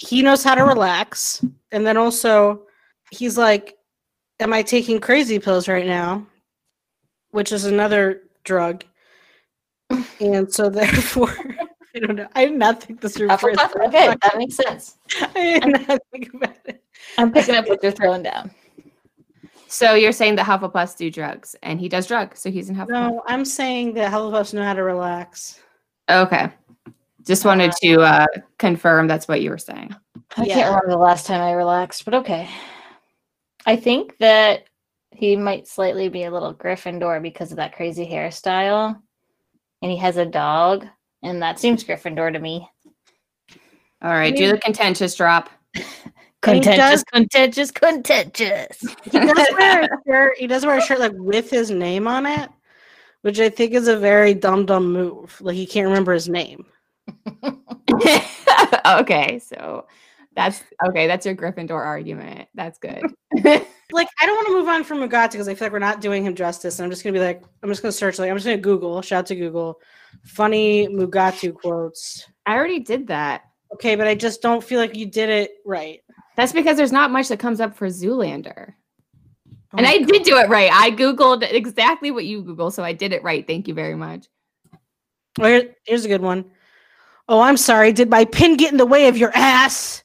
he 0.00 0.22
knows 0.22 0.42
how 0.42 0.54
to 0.54 0.64
relax. 0.64 1.44
And 1.72 1.86
then 1.86 1.96
also, 1.98 2.62
he's 3.10 3.36
like, 3.36 3.76
Am 4.40 4.54
I 4.54 4.62
taking 4.62 4.98
crazy 5.00 5.38
pills 5.38 5.68
right 5.68 5.86
now? 5.86 6.26
Which 7.32 7.52
is 7.52 7.66
another 7.66 8.22
drug. 8.44 8.84
And 10.20 10.52
so, 10.52 10.70
therefore, 10.70 11.34
I 11.94 11.98
don't 11.98 12.16
know. 12.16 12.28
I 12.34 12.44
did 12.46 12.56
not 12.56 12.82
think 12.82 13.00
this 13.00 13.16
through. 13.16 13.28
for 13.38 13.50
a 13.50 13.56
Hufflepuff? 13.56 13.72
second. 13.72 13.82
Okay, 13.94 14.14
that 14.22 14.38
makes 14.38 14.54
sense. 14.56 14.96
I 15.34 15.58
did 15.58 15.88
not 15.88 16.00
think 16.12 16.32
about 16.34 16.56
it. 16.66 16.82
I'm 17.18 17.32
picking 17.32 17.54
up 17.56 17.68
what 17.68 17.82
you're 17.82 17.92
throwing 17.92 18.22
down. 18.22 18.50
So, 19.66 19.94
you're 19.94 20.12
saying 20.12 20.36
that 20.36 20.46
Hufflepuffs 20.46 20.96
do 20.96 21.10
drugs, 21.10 21.56
and 21.62 21.80
he 21.80 21.88
does 21.88 22.06
drugs. 22.06 22.40
So, 22.40 22.50
he's 22.50 22.70
in 22.70 22.76
Hufflepuff. 22.76 22.88
No, 22.90 23.22
I'm 23.26 23.44
saying 23.44 23.94
that 23.94 24.12
Hufflepuffs 24.12 24.54
know 24.54 24.62
how 24.62 24.74
to 24.74 24.82
relax. 24.82 25.60
Okay. 26.08 26.50
Just 27.26 27.44
wanted 27.44 27.72
to 27.82 28.00
uh, 28.00 28.26
confirm 28.58 29.06
that's 29.06 29.28
what 29.28 29.42
you 29.42 29.50
were 29.50 29.58
saying. 29.58 29.94
I 30.36 30.44
Yeah. 30.44 30.54
can't 30.54 30.66
remember 30.68 30.90
the 30.90 30.96
last 30.96 31.26
time 31.26 31.40
I 31.40 31.52
relaxed, 31.52 32.04
but 32.04 32.14
okay. 32.14 32.48
I 33.66 33.76
think 33.76 34.16
that 34.18 34.64
he 35.10 35.36
might 35.36 35.68
slightly 35.68 36.08
be 36.08 36.24
a 36.24 36.30
little 36.30 36.54
Gryffindor 36.54 37.20
because 37.22 37.50
of 37.50 37.56
that 37.56 37.74
crazy 37.74 38.06
hairstyle. 38.06 39.00
And 39.82 39.90
he 39.90 39.98
has 39.98 40.16
a 40.16 40.26
dog, 40.26 40.86
and 41.22 41.42
that 41.42 41.58
seems 41.58 41.84
Gryffindor 41.84 42.32
to 42.32 42.38
me. 42.38 42.68
All 44.02 44.10
right, 44.10 44.34
do 44.34 44.50
the 44.50 44.58
contentious 44.58 45.14
drop. 45.14 45.50
Contentious, 46.42 47.04
contentious, 47.04 47.70
contentious. 47.70 48.80
He 49.04 49.10
does 49.10 49.46
wear 49.58 49.82
a 49.82 49.88
shirt. 50.06 50.38
He 50.38 50.46
does 50.46 50.64
wear 50.64 50.78
a 50.78 50.80
shirt 50.80 50.98
like 50.98 51.12
with 51.14 51.50
his 51.50 51.70
name 51.70 52.08
on 52.08 52.24
it, 52.24 52.48
which 53.20 53.38
I 53.38 53.50
think 53.50 53.74
is 53.74 53.88
a 53.88 53.98
very 53.98 54.32
dumb 54.32 54.64
dumb 54.64 54.90
move. 54.90 55.38
Like 55.42 55.56
he 55.56 55.66
can't 55.66 55.86
remember 55.86 56.14
his 56.14 56.30
name. 56.30 56.64
okay, 58.86 59.38
so 59.38 59.86
that's 60.34 60.62
okay. 60.88 61.06
That's 61.06 61.26
your 61.26 61.34
Gryffindor 61.34 61.72
argument. 61.72 62.48
That's 62.54 62.78
good. 62.78 63.02
Like 63.92 64.08
I 64.20 64.26
don't 64.26 64.36
want 64.36 64.46
to 64.48 64.52
move 64.54 64.68
on 64.68 64.84
from 64.84 64.98
Mugatu 64.98 65.32
because 65.32 65.48
I 65.48 65.54
feel 65.54 65.66
like 65.66 65.72
we're 65.72 65.78
not 65.80 66.00
doing 66.00 66.24
him 66.24 66.34
justice. 66.34 66.78
And 66.78 66.84
I'm 66.84 66.90
just 66.90 67.02
gonna 67.02 67.12
be 67.12 67.18
like, 67.24 67.42
I'm 67.62 67.68
just 67.68 67.82
gonna 67.82 67.92
search. 67.92 68.18
Like 68.18 68.30
I'm 68.30 68.36
just 68.36 68.46
gonna 68.46 68.56
Google. 68.58 69.02
Shout 69.02 69.20
out 69.20 69.26
to 69.26 69.34
Google. 69.34 69.80
Funny 70.24 70.86
Mugatu 70.88 71.52
quotes. 71.54 72.24
I 72.46 72.54
already 72.54 72.78
did 72.78 73.08
that. 73.08 73.42
Okay, 73.74 73.96
but 73.96 74.06
I 74.06 74.14
just 74.14 74.42
don't 74.42 74.62
feel 74.62 74.78
like 74.78 74.96
you 74.96 75.06
did 75.06 75.28
it 75.28 75.52
right. 75.64 76.00
That's 76.36 76.52
because 76.52 76.76
there's 76.76 76.92
not 76.92 77.10
much 77.10 77.28
that 77.28 77.38
comes 77.38 77.60
up 77.60 77.76
for 77.76 77.88
Zoolander. 77.88 78.74
Oh 79.72 79.78
and 79.78 79.86
I 79.86 79.98
God. 79.98 80.08
did 80.08 80.22
do 80.22 80.36
it 80.38 80.48
right. 80.48 80.70
I 80.72 80.90
Googled 80.92 81.50
exactly 81.52 82.10
what 82.10 82.24
you 82.24 82.42
Google, 82.42 82.70
so 82.70 82.82
I 82.84 82.92
did 82.92 83.12
it 83.12 83.22
right. 83.22 83.46
Thank 83.46 83.68
you 83.68 83.74
very 83.74 83.94
much. 83.94 84.26
Here- 85.40 85.74
here's 85.84 86.04
a 86.04 86.08
good 86.08 86.22
one. 86.22 86.44
Oh, 87.30 87.40
I'm 87.40 87.56
sorry. 87.56 87.92
Did 87.92 88.10
my 88.10 88.24
pin 88.24 88.56
get 88.56 88.72
in 88.72 88.76
the 88.76 88.84
way 88.84 89.06
of 89.08 89.16
your 89.16 89.30
ass? 89.34 90.02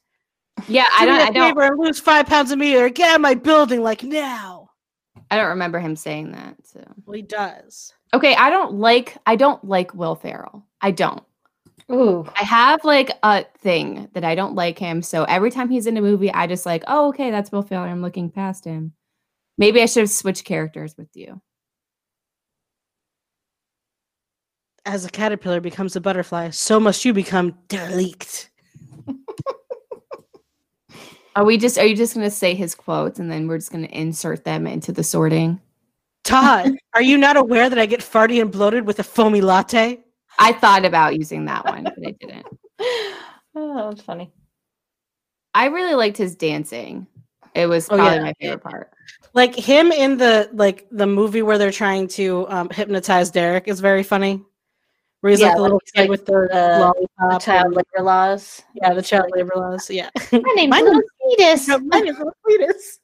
Yeah, 0.67 0.85
I 0.97 1.05
Do 1.05 1.11
me 1.11 1.17
don't 1.17 1.19
a 1.19 1.23
I 1.23 1.31
don't 1.31 1.49
favor 1.49 1.61
and 1.63 1.79
lose 1.79 1.99
five 1.99 2.27
pounds 2.27 2.51
a 2.51 2.55
meter. 2.55 2.85
or 2.85 2.89
get 2.89 3.09
out 3.09 3.15
of 3.15 3.21
my 3.21 3.33
building 3.33 3.81
like 3.81 4.03
now. 4.03 4.69
I 5.31 5.37
don't 5.37 5.49
remember 5.49 5.79
him 5.79 5.95
saying 5.95 6.31
that. 6.33 6.55
So 6.63 6.81
Well, 7.05 7.15
he 7.15 7.23
does. 7.23 7.93
okay, 8.13 8.35
I 8.35 8.49
don't 8.51 8.75
like 8.75 9.17
I 9.25 9.35
don't 9.35 9.61
like 9.65 9.93
Will 9.95 10.15
Ferrell. 10.15 10.65
I 10.81 10.91
don't. 10.91 11.23
Ooh. 11.91 12.25
I 12.39 12.43
have 12.43 12.83
like 12.83 13.11
a 13.23 13.43
thing 13.59 14.07
that 14.13 14.23
I 14.23 14.35
don't 14.35 14.55
like 14.55 14.77
him. 14.79 15.01
So 15.01 15.23
every 15.23 15.51
time 15.51 15.69
he's 15.69 15.87
in 15.87 15.97
a 15.97 16.01
movie, 16.01 16.31
I 16.31 16.47
just 16.47 16.65
like, 16.65 16.83
oh, 16.87 17.09
okay, 17.09 17.31
that's 17.31 17.51
Will 17.51 17.61
Ferrell. 17.63 17.83
I'm 17.83 18.01
looking 18.01 18.29
past 18.29 18.65
him. 18.65 18.93
Maybe 19.57 19.81
I 19.81 19.85
should 19.87 20.01
have 20.01 20.09
switched 20.11 20.45
characters 20.45 20.95
with 20.97 21.09
you. 21.15 21.41
As 24.85 25.03
a 25.05 25.09
caterpillar 25.09 25.59
becomes 25.61 25.95
a 25.95 26.01
butterfly, 26.01 26.51
so 26.51 26.79
must 26.79 27.05
you 27.05 27.13
become 27.13 27.57
derelict. 27.67 28.49
Are 31.35 31.43
we 31.43 31.57
just 31.57 31.77
are 31.77 31.85
you 31.85 31.95
just 31.95 32.13
gonna 32.13 32.31
say 32.31 32.53
his 32.53 32.75
quotes 32.75 33.19
and 33.19 33.29
then 33.29 33.47
we're 33.47 33.57
just 33.57 33.71
gonna 33.71 33.87
insert 33.87 34.45
them 34.45 34.65
into 34.65 34.91
the 34.93 35.03
sorting? 35.03 35.59
Todd, 36.23 36.71
are 36.93 37.01
you 37.01 37.17
not 37.17 37.35
aware 37.35 37.69
that 37.69 37.77
I 37.77 37.85
get 37.85 37.99
farty 37.99 38.41
and 38.41 38.51
bloated 38.51 38.87
with 38.87 38.99
a 38.99 39.03
foamy 39.03 39.41
latte? 39.41 39.99
I 40.39 40.53
thought 40.53 40.85
about 40.85 41.15
using 41.17 41.45
that 41.45 41.65
one, 41.65 41.83
but 41.83 41.93
I 42.05 42.11
didn't. 42.11 42.45
Oh, 43.57 43.73
that 43.73 43.85
was 43.89 44.01
funny. 44.01 44.33
I 45.53 45.67
really 45.67 45.95
liked 45.95 46.17
his 46.17 46.35
dancing. 46.35 47.07
It 47.53 47.67
was 47.67 47.87
Oh, 47.89 47.95
probably 47.95 48.15
yeah. 48.17 48.21
my 48.23 48.33
favorite 48.41 48.63
part. 48.63 48.91
Like 49.33 49.55
him 49.55 49.93
in 49.93 50.17
the 50.17 50.49
like 50.51 50.85
the 50.91 51.07
movie 51.07 51.41
where 51.41 51.57
they're 51.57 51.71
trying 51.71 52.09
to 52.09 52.45
um, 52.49 52.69
hypnotize 52.69 53.31
Derek 53.31 53.69
is 53.69 53.79
very 53.79 54.03
funny. 54.03 54.43
Where 55.25 55.31
he's 55.31 55.39
Yeah, 55.39 55.47
like 55.47 55.55
the 55.55 55.61
little 55.63 55.79
kid 55.79 56.01
like 56.01 56.09
with 56.11 56.25
the 56.27 56.47
the- 56.51 56.77
lollipop. 56.81 57.41
The 57.41 57.43
child 57.43 57.65
and- 57.65 57.75
labor 57.77 58.03
laws. 58.05 58.61
yeah, 58.75 58.93
the 58.93 59.01
child 59.01 59.31
labor 59.35 59.53
laws. 59.55 59.89
Yeah. 59.89 60.11
My 60.31 60.53
name's 60.55 60.69
My 60.69 60.81
Little 60.81 61.01
Fetus. 61.35 61.67
No, 61.67 61.79
my 61.79 61.99
name's 61.99 62.19
Little 62.19 62.35
Fetus. 62.47 62.99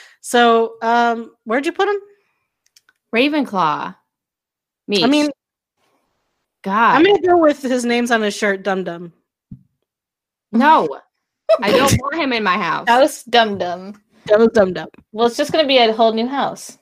so, 0.20 0.74
um, 0.82 1.30
where'd 1.44 1.64
you 1.64 1.70
put 1.70 1.86
him? 1.88 1.94
Ravenclaw. 3.14 3.94
Me. 4.88 5.04
I 5.04 5.06
mean, 5.06 5.30
God. 6.62 6.96
I'm 6.96 7.04
gonna 7.04 7.20
go 7.20 7.38
with 7.38 7.62
his 7.62 7.84
name's 7.84 8.10
on 8.10 8.20
his 8.20 8.34
shirt, 8.34 8.64
Dum 8.64 8.82
Dum. 8.82 9.12
no. 10.50 10.88
I 11.62 11.70
don't 11.70 11.92
want 12.00 12.16
him 12.16 12.32
in 12.32 12.42
my 12.42 12.58
house. 12.58 12.88
House 12.88 13.22
Dum 13.22 13.58
Dum. 13.58 13.94
That 14.26 14.40
was 14.40 14.48
Dum 14.48 14.72
Dum. 14.72 14.88
Well, 15.12 15.28
it's 15.28 15.36
just 15.36 15.52
going 15.52 15.62
to 15.64 15.68
be 15.68 15.78
a 15.78 15.92
whole 15.92 16.12
new 16.12 16.26
house. 16.26 16.78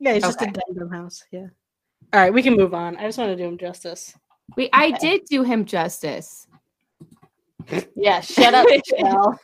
Yeah, 0.00 0.12
it's 0.12 0.26
just 0.26 0.40
a 0.40 0.44
Okay. 0.44 0.52
Dum 0.52 0.76
Dum 0.76 0.90
house. 0.90 1.22
Yeah. 1.30 1.46
All 2.12 2.20
right, 2.20 2.32
we 2.32 2.42
can 2.42 2.56
move 2.56 2.74
on. 2.74 2.96
I 2.96 3.06
just 3.06 3.18
want 3.18 3.30
to 3.30 3.36
do 3.36 3.44
him 3.44 3.58
justice. 3.58 4.16
We 4.56 4.68
I 4.72 4.90
did 4.92 5.26
do 5.26 5.42
him 5.42 5.64
justice. 5.64 6.46
Yeah, 7.94 8.20
shut 8.20 8.54
up, 8.54 8.66
Michelle. 8.68 9.38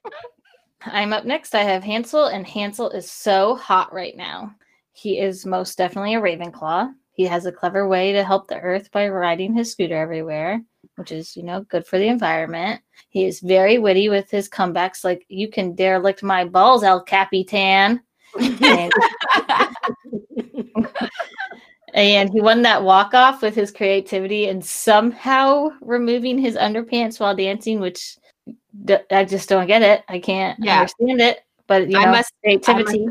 I'm 0.82 1.12
up 1.14 1.24
next. 1.24 1.54
I 1.54 1.62
have 1.62 1.82
Hansel, 1.82 2.26
and 2.26 2.46
Hansel 2.46 2.90
is 2.90 3.10
so 3.10 3.54
hot 3.54 3.92
right 3.94 4.16
now. 4.16 4.54
He 4.92 5.18
is 5.18 5.46
most 5.46 5.78
definitely 5.78 6.16
a 6.16 6.20
Ravenclaw. 6.20 6.92
He 7.12 7.24
has 7.24 7.46
a 7.46 7.52
clever 7.52 7.88
way 7.88 8.12
to 8.12 8.24
help 8.24 8.48
the 8.48 8.58
earth 8.58 8.90
by 8.90 9.08
riding 9.08 9.54
his 9.54 9.72
scooter 9.72 9.96
everywhere, 9.96 10.60
which 10.96 11.10
is, 11.10 11.36
you 11.36 11.42
know, 11.42 11.62
good 11.62 11.86
for 11.86 11.98
the 11.98 12.08
environment. 12.08 12.82
He 13.08 13.24
is 13.24 13.40
very 13.40 13.78
witty 13.78 14.08
with 14.08 14.30
his 14.30 14.48
comebacks, 14.48 15.04
like, 15.04 15.24
you 15.28 15.48
can 15.48 15.74
dare 15.74 16.00
lick 16.00 16.22
my 16.22 16.44
balls, 16.44 16.82
El 16.82 17.02
Capitan. 17.02 18.02
And, 18.60 18.92
and 21.94 22.30
he 22.32 22.40
won 22.40 22.62
that 22.62 22.82
walk 22.82 23.14
off 23.14 23.42
with 23.42 23.54
his 23.54 23.70
creativity 23.70 24.48
and 24.48 24.64
somehow 24.64 25.68
removing 25.80 26.38
his 26.38 26.56
underpants 26.56 27.18
while 27.18 27.34
dancing, 27.34 27.80
which 27.80 28.16
d- 28.84 28.96
I 29.10 29.24
just 29.24 29.48
don't 29.48 29.66
get 29.66 29.82
it. 29.82 30.04
I 30.08 30.18
can't 30.18 30.58
Yeah. 30.62 30.80
understand 30.80 31.20
it. 31.20 31.40
But 31.66 31.88
you 31.90 31.98
I 31.98 32.06
must- 32.06 32.32
creativity. 32.42 33.08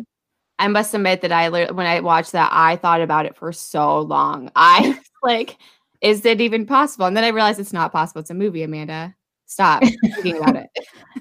I 0.60 0.67
must 0.67 0.93
admit 0.95 1.21
that 1.21 1.32
I 1.32 1.49
when 1.49 1.86
I 1.86 1.99
watched 1.99 2.32
that, 2.32 2.49
I 2.51 2.77
thought 2.77 3.01
about 3.01 3.27
it 3.27 3.36
for 3.36 3.51
so 3.53 3.99
long. 4.01 4.49
I 4.56 4.99
like, 5.23 5.58
is 6.01 6.25
it 6.25 6.41
even 6.41 6.65
possible? 6.65 7.06
And 7.06 7.15
then 7.15 7.23
I 7.23 7.27
realized 7.30 7.60
it's 7.60 7.73
not 7.73 7.91
possible. 7.91 8.21
It's 8.21 8.32
a 8.32 8.36
movie, 8.36 8.63
Amanda. 8.63 9.13
Stop 9.50 9.82
thinking 10.04 10.38
about 10.38 10.58
it. 10.58 10.70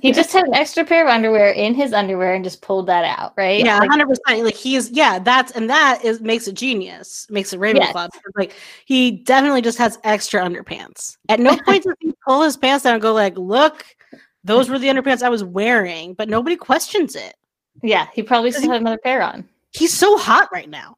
He 0.02 0.10
just 0.10 0.32
had 0.32 0.44
an 0.48 0.54
extra 0.54 0.84
pair 0.84 1.04
of 1.04 1.08
underwear 1.08 1.50
in 1.50 1.74
his 1.74 1.92
underwear 1.92 2.34
and 2.34 2.42
just 2.42 2.60
pulled 2.60 2.86
that 2.88 3.04
out, 3.04 3.32
right? 3.36 3.64
Yeah, 3.64 3.78
Like, 3.78 3.88
hundred 3.88 4.08
percent. 4.08 4.44
Like 4.44 4.56
he's 4.56 4.90
yeah, 4.90 5.20
that's 5.20 5.52
and 5.52 5.70
that 5.70 6.04
is 6.04 6.20
makes 6.20 6.48
it 6.48 6.54
genius, 6.54 7.26
makes 7.30 7.52
it 7.52 7.60
Ravenclaw. 7.60 8.08
Yes. 8.12 8.22
Like 8.34 8.52
he 8.84 9.12
definitely 9.12 9.62
just 9.62 9.78
has 9.78 9.98
extra 10.02 10.42
underpants. 10.42 11.16
At 11.28 11.38
no 11.38 11.56
point 11.56 11.84
does 11.84 11.94
he 12.00 12.12
pull 12.26 12.42
his 12.42 12.56
pants 12.56 12.82
down 12.84 12.94
and 12.94 13.02
go 13.02 13.14
like, 13.14 13.38
"Look, 13.38 13.86
those 14.42 14.68
were 14.68 14.78
the 14.80 14.88
underpants 14.88 15.22
I 15.22 15.28
was 15.28 15.44
wearing," 15.44 16.14
but 16.14 16.28
nobody 16.28 16.56
questions 16.56 17.14
it. 17.14 17.36
yeah, 17.82 18.08
he 18.12 18.22
probably 18.24 18.50
still 18.50 18.70
had 18.72 18.80
another 18.80 18.98
pair 18.98 19.22
on. 19.22 19.48
He's 19.72 19.94
so 19.94 20.18
hot 20.18 20.48
right 20.52 20.68
now. 20.68 20.96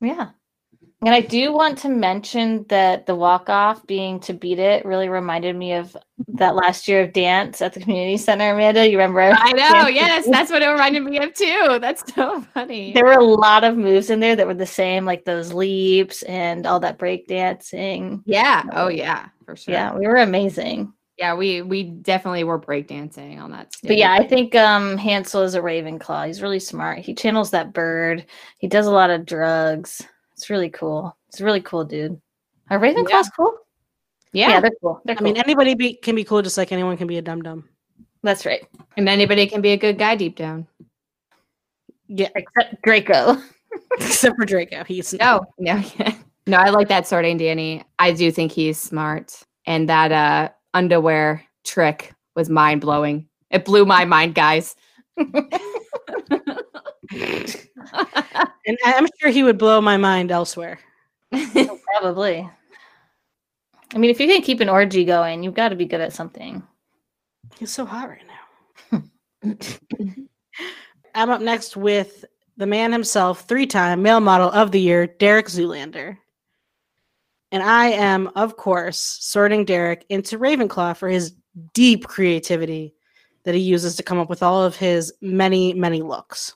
Yeah. 0.00 0.30
And 1.02 1.14
I 1.14 1.22
do 1.22 1.50
want 1.52 1.78
to 1.78 1.88
mention 1.88 2.66
that 2.68 3.06
the 3.06 3.14
walk 3.14 3.48
off 3.48 3.86
being 3.86 4.20
to 4.20 4.34
beat 4.34 4.58
it 4.58 4.84
really 4.84 5.08
reminded 5.08 5.56
me 5.56 5.72
of 5.72 5.96
that 6.28 6.54
last 6.54 6.88
year 6.88 7.02
of 7.02 7.14
dance 7.14 7.62
at 7.62 7.72
the 7.72 7.80
community 7.80 8.18
center, 8.18 8.52
Amanda. 8.52 8.86
You 8.86 8.98
remember? 8.98 9.32
I 9.34 9.52
know. 9.52 9.88
Yes, 9.88 10.28
that's 10.30 10.50
what 10.50 10.60
it 10.60 10.68
reminded 10.68 11.02
me 11.02 11.18
of 11.18 11.32
too. 11.32 11.78
That's 11.80 12.14
so 12.14 12.42
funny. 12.52 12.92
There 12.92 13.06
were 13.06 13.12
a 13.12 13.24
lot 13.24 13.64
of 13.64 13.78
moves 13.78 14.10
in 14.10 14.20
there 14.20 14.36
that 14.36 14.46
were 14.46 14.52
the 14.52 14.66
same, 14.66 15.06
like 15.06 15.24
those 15.24 15.54
leaps 15.54 16.22
and 16.24 16.66
all 16.66 16.80
that 16.80 16.98
break 16.98 17.26
dancing. 17.26 18.22
Yeah. 18.26 18.64
Oh 18.74 18.88
yeah, 18.88 19.28
for 19.46 19.56
sure. 19.56 19.72
Yeah, 19.72 19.96
we 19.96 20.06
were 20.06 20.16
amazing. 20.16 20.92
Yeah, 21.16 21.34
we 21.34 21.62
we 21.62 21.84
definitely 21.84 22.44
were 22.44 22.60
breakdancing 22.60 23.40
on 23.40 23.52
that 23.52 23.72
stage. 23.72 23.88
But 23.88 23.96
yeah, 23.96 24.12
I 24.12 24.26
think 24.26 24.54
um 24.54 24.98
Hansel 24.98 25.42
is 25.42 25.54
a 25.54 25.60
Ravenclaw. 25.60 26.26
He's 26.26 26.42
really 26.42 26.60
smart. 26.60 26.98
He 26.98 27.14
channels 27.14 27.52
that 27.52 27.72
bird. 27.72 28.26
He 28.58 28.68
does 28.68 28.86
a 28.86 28.92
lot 28.92 29.08
of 29.08 29.24
drugs. 29.24 30.02
It's 30.40 30.48
really 30.48 30.70
cool. 30.70 31.14
It's 31.28 31.38
a 31.42 31.44
really 31.44 31.60
cool 31.60 31.84
dude. 31.84 32.18
Are 32.70 32.78
Ravenclaws 32.78 33.28
cool? 33.36 33.58
yeah. 34.32 34.48
Yeah, 34.48 34.60
they're 34.60 34.70
cool. 34.80 35.02
They're 35.04 35.18
I 35.18 35.20
mean, 35.20 35.36
anybody 35.36 35.74
be, 35.74 35.92
can 35.92 36.14
be 36.14 36.24
cool, 36.24 36.40
just 36.40 36.56
like 36.56 36.72
anyone 36.72 36.96
can 36.96 37.06
be 37.06 37.18
a 37.18 37.22
dum 37.22 37.42
dum. 37.42 37.68
that's 38.22 38.46
right. 38.46 38.66
and 38.96 39.06
anybody 39.06 39.46
can 39.46 39.60
be 39.60 39.72
a 39.72 39.76
good 39.76 39.98
guy 39.98 40.16
deep 40.16 40.36
down. 40.36 40.66
Yeah, 42.08 42.30
Except 42.34 42.80
Draco. 42.82 43.36
except 43.98 44.34
for 44.36 44.46
Draco. 44.46 44.82
He's 44.84 45.12
No, 45.12 45.42
no, 45.58 45.82
no. 46.46 46.56
I 46.56 46.70
like 46.70 46.88
that 46.88 47.06
sorting, 47.06 47.36
Danny. 47.36 47.84
I 47.98 48.12
do 48.12 48.32
think 48.32 48.50
he's 48.50 48.80
smart, 48.80 49.42
and 49.66 49.90
that 49.90 50.10
uh 50.10 50.48
underwear 50.72 51.44
trick 51.64 52.14
was 52.34 52.48
mind 52.48 52.80
blowing. 52.80 53.28
It 53.50 53.66
blew 53.66 53.84
my 53.84 54.06
mind, 54.06 54.34
guys. 54.34 54.74
and 57.12 58.78
I'm 58.84 59.06
sure 59.20 59.30
he 59.30 59.42
would 59.42 59.58
blow 59.58 59.80
my 59.80 59.96
mind 59.96 60.30
elsewhere. 60.30 60.78
Probably. 61.32 62.48
I 63.92 63.98
mean, 63.98 64.10
if 64.10 64.20
you 64.20 64.28
can 64.28 64.42
keep 64.42 64.60
an 64.60 64.68
orgy 64.68 65.04
going, 65.04 65.42
you've 65.42 65.54
got 65.54 65.70
to 65.70 65.76
be 65.76 65.86
good 65.86 66.00
at 66.00 66.12
something. 66.12 66.62
He's 67.58 67.72
so 67.72 67.84
hot 67.84 68.08
right 68.08 68.22
now. 68.92 69.02
I'm 71.14 71.30
up 71.30 71.40
next 71.40 71.76
with 71.76 72.24
the 72.56 72.66
man 72.66 72.92
himself, 72.92 73.42
three 73.42 73.66
time 73.66 74.02
male 74.02 74.20
model 74.20 74.50
of 74.50 74.70
the 74.70 74.80
year, 74.80 75.06
Derek 75.06 75.46
Zoolander. 75.46 76.16
And 77.52 77.62
I 77.62 77.86
am, 77.86 78.30
of 78.36 78.56
course, 78.56 79.18
sorting 79.20 79.64
Derek 79.64 80.06
into 80.08 80.38
Ravenclaw 80.38 80.96
for 80.96 81.08
his 81.08 81.34
deep 81.74 82.06
creativity 82.06 82.94
that 83.44 83.54
he 83.54 83.60
uses 83.60 83.96
to 83.96 84.04
come 84.04 84.18
up 84.18 84.28
with 84.28 84.42
all 84.42 84.62
of 84.62 84.76
his 84.76 85.12
many, 85.20 85.74
many 85.74 86.02
looks. 86.02 86.54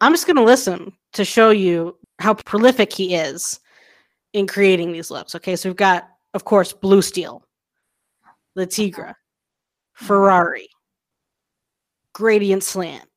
I'm 0.00 0.12
just 0.12 0.26
going 0.26 0.36
to 0.36 0.42
listen 0.42 0.92
to 1.14 1.24
show 1.24 1.50
you 1.50 1.96
how 2.18 2.34
prolific 2.34 2.92
he 2.92 3.14
is 3.14 3.60
in 4.32 4.46
creating 4.46 4.92
these 4.92 5.10
looks. 5.10 5.34
Okay, 5.34 5.56
so 5.56 5.68
we've 5.68 5.76
got, 5.76 6.08
of 6.34 6.44
course, 6.44 6.72
Blue 6.72 7.02
Steel, 7.02 7.42
the 8.54 8.66
Tigre, 8.66 9.14
Ferrari, 9.94 10.68
Gradient 12.12 12.62
Slant, 12.62 13.08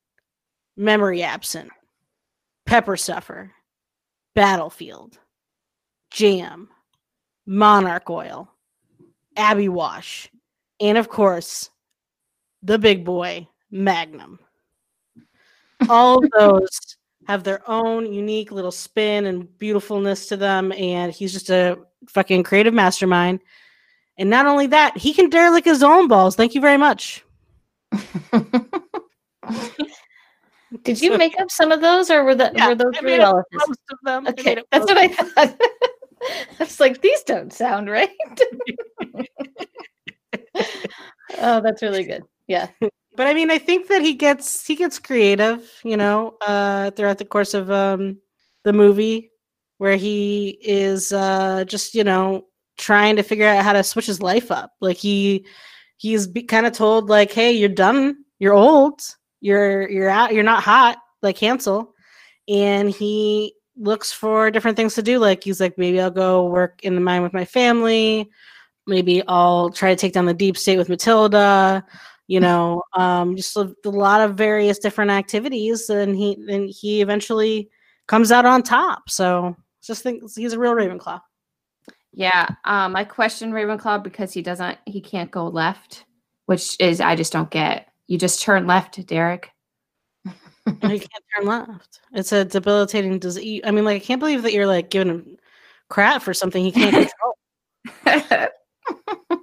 Memory 0.78 1.24
Absent, 1.24 1.70
Pepper 2.66 2.98
Suffer, 2.98 3.52
Battlefield, 4.34 5.20
Jam, 6.12 6.70
Monarch 7.46 8.10
Oil, 8.10 8.50
Abbey 9.36 9.70
Wash, 9.70 10.30
and 10.80 10.98
of 10.98 11.10
course, 11.10 11.70
the 12.64 12.78
big 12.80 13.04
boy, 13.04 13.48
Magnum. 13.70 14.40
All 15.90 16.24
of 16.24 16.32
those 16.38 16.70
have 17.28 17.44
their 17.44 17.62
own 17.70 18.12
unique 18.12 18.52
little 18.52 18.72
spin 18.72 19.26
and 19.26 19.58
beautifulness 19.58 20.28
to 20.28 20.38
them, 20.38 20.72
and 20.74 21.12
he's 21.12 21.34
just 21.34 21.50
a 21.50 21.78
fucking 22.10 22.44
creative 22.44 22.74
mastermind. 22.74 23.40
And 24.18 24.30
not 24.30 24.46
only 24.46 24.68
that, 24.68 24.98
he 24.98 25.14
can 25.14 25.30
derelict 25.30 25.66
his 25.66 25.84
own 25.84 26.08
balls. 26.08 26.36
Thank 26.36 26.54
you 26.56 26.62
very 26.62 26.78
much. 26.78 27.24
Did 30.84 31.02
you 31.02 31.12
So- 31.12 31.18
make 31.18 31.40
up 31.40 31.52
some 31.52 31.72
of 31.72 31.82
those, 31.82 32.10
or 32.10 32.24
were, 32.24 32.36
the, 32.36 32.52
Yeah, 32.56 32.70
were 32.70 32.76
those 32.76 32.94
I 32.98 33.02
made 33.02 33.18
real? 33.20 33.30
up 33.38 33.46
most 33.54 33.80
of 33.92 33.98
them. 34.04 34.28
I 34.28 34.32
made 34.32 34.40
Okay, 34.40 34.64
that's 34.72 34.86
what 34.86 34.98
I 34.98 35.08
thought. 35.10 35.58
I 36.22 36.38
was 36.60 36.80
like, 36.80 37.02
these 37.02 37.24
don't 37.24 37.52
sound 37.52 37.90
right. 37.90 38.10
oh, 41.40 41.60
that's 41.62 41.82
really 41.82 42.04
good. 42.04 42.24
Yeah. 42.48 42.68
But 43.16 43.28
I 43.28 43.34
mean, 43.34 43.52
I 43.52 43.58
think 43.58 43.88
that 43.88 44.02
he 44.02 44.14
gets 44.14 44.66
he 44.66 44.76
gets 44.76 45.00
creative, 45.00 45.70
you 45.84 45.98
know, 45.98 46.38
uh, 46.42 46.92
throughout 46.92 47.18
the 47.18 47.26
course 47.26 47.54
of 47.54 47.70
um, 47.70 48.18
the 48.64 48.74
movie, 48.74 49.32
where 49.78 49.98
he 49.98 50.58
is 50.62 51.12
uh, 51.12 51.66
just 51.66 51.94
you 51.94 52.04
know 52.04 52.46
trying 52.78 53.18
to 53.18 53.24
figure 53.24 53.48
out 53.48 53.64
how 53.64 53.74
to 53.74 53.84
switch 53.84 54.06
his 54.06 54.22
life 54.22 54.52
up. 54.52 54.72
Like 54.80 54.98
he 54.98 55.46
he's 55.98 56.28
kind 56.48 56.66
of 56.66 56.74
told 56.74 57.10
like, 57.10 57.32
hey, 57.32 57.52
you're 57.52 57.70
done, 57.70 58.18
you're 58.40 58.54
old, 58.54 59.02
you're 59.42 59.90
you're 59.90 60.10
out, 60.10 60.34
you're 60.34 60.44
not 60.44 60.64
hot 60.64 60.98
like 61.22 61.38
Hansel, 61.38 61.94
and 62.48 62.90
he 62.90 63.54
looks 63.78 64.12
for 64.12 64.52
different 64.52 64.78
things 64.78 64.96
to 64.96 65.04
do. 65.04 65.20
Like 65.20 65.44
he's 65.44 65.60
like, 65.60 65.78
maybe 65.78 66.00
I'll 66.00 66.12
go 66.12 66.46
work 66.46 66.80
in 66.84 66.96
the 66.96 67.02
mine 67.02 67.24
with 67.24 67.34
my 67.34 67.46
family. 67.46 68.30
Maybe 68.88 69.22
I'll 69.28 69.70
try 69.70 69.90
to 69.90 69.96
take 69.96 70.14
down 70.14 70.26
the 70.26 70.34
deep 70.34 70.58
state 70.58 70.78
with 70.78 70.90
Matilda 70.90 71.86
you 72.32 72.40
know 72.40 72.82
um 72.94 73.36
just 73.36 73.58
a, 73.58 73.76
a 73.86 73.90
lot 73.90 74.22
of 74.22 74.36
various 74.36 74.80
different 74.80 75.12
activities 75.12 75.90
and 75.90 76.16
he 76.16 76.38
and 76.50 76.70
he 76.70 77.02
eventually 77.02 77.70
comes 78.08 78.32
out 78.32 78.46
on 78.46 78.64
top 78.64 79.10
so 79.10 79.56
just 79.84 80.02
think 80.04 80.24
he's 80.36 80.54
a 80.54 80.60
real 80.60 80.74
ravenclaw 80.74 81.20
Yeah. 82.14 82.48
Um, 82.66 82.96
I 82.96 83.04
question 83.06 83.52
Ravenclaw 83.52 84.04
because 84.04 84.34
he 84.34 84.42
doesn't 84.42 84.78
he 84.86 85.00
can't 85.02 85.32
go 85.32 85.48
left, 85.48 86.06
which 86.46 86.76
is 86.80 87.00
I 87.00 87.16
just 87.16 87.32
don't 87.32 87.50
get. 87.50 87.88
You 88.08 88.18
just 88.18 88.42
turn 88.42 88.68
left, 88.68 89.06
Derek. 89.08 89.50
he 90.26 90.34
can't 90.82 91.26
turn 91.36 91.48
left 91.48 92.02
it's 92.14 92.32
a 92.32 92.46
debilitating 92.46 93.18
disease 93.20 93.62
i 93.66 93.72
mean 93.72 93.84
like 93.84 93.96
i 94.02 94.06
can't 94.06 94.20
believe 94.20 94.44
that 94.44 94.54
you're 94.54 94.68
like 94.68 94.92
giving 94.92 95.10
him 95.10 95.38
crap 95.90 96.22
for 96.22 96.34
something 96.36 96.64
he 96.64 96.72
can't 96.72 97.12
control 98.06 98.48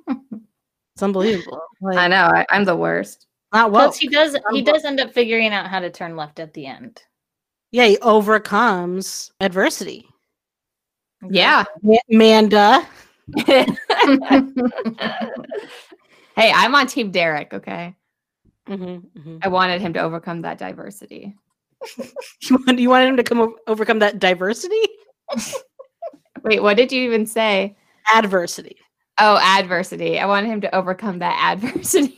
it's 0.99 1.03
unbelievable 1.05 1.63
like, 1.81 1.97
I 1.97 2.09
know. 2.09 2.25
I, 2.35 2.45
I'm 2.51 2.65
the 2.65 2.75
worst. 2.75 3.29
not 3.53 3.71
well 3.71 3.87
Plus, 3.87 3.99
he 3.99 4.09
does. 4.09 4.33
He 4.51 4.59
I'm- 4.59 4.65
does 4.65 4.85
end 4.85 4.99
up 4.99 5.13
figuring 5.15 5.53
out 5.53 5.69
how 5.69 5.79
to 5.79 5.91
turn 5.91 6.17
left 6.17 6.41
at 6.41 6.53
the 6.55 6.67
end. 6.67 7.01
yeah 7.71 7.87
he 7.87 7.99
overcomes 7.99 9.31
adversity 9.41 10.09
Yeah. 11.31 11.63
Ma- 11.83 11.99
manda 12.09 12.85
hey, 13.47 13.67
I'm 16.37 16.75
on 16.75 16.87
Team 16.89 17.11
Derek. 17.13 17.53
Okay. 17.55 17.95
Mhm, 18.69 19.03
mhm. 19.17 19.39
I 19.43 19.49
wanted 19.49 19.81
him 19.81 19.93
to 19.95 20.01
overcome 20.01 20.41
that 20.43 20.59
diversity. 20.59 21.37
you, 22.43 22.59
want, 22.67 22.79
you 22.81 22.89
wanted 22.91 23.09
him 23.11 23.17
to 23.19 23.23
come 23.23 23.41
o- 23.41 23.57
overcome 23.69 24.01
that 24.01 24.19
diversity 24.19 24.81
Wait, 26.43 26.61
what 26.63 26.77
did 26.77 26.91
you 26.91 27.03
even 27.03 27.25
say? 27.25 27.77
adversity 28.13 28.77
Oh, 29.21 29.37
adversity. 29.39 30.19
I 30.19 30.27
wanted 30.27 30.49
him 30.51 30.61
to 30.63 30.75
overcome 30.75 31.19
that 31.21 31.39
adversity. 31.57 32.17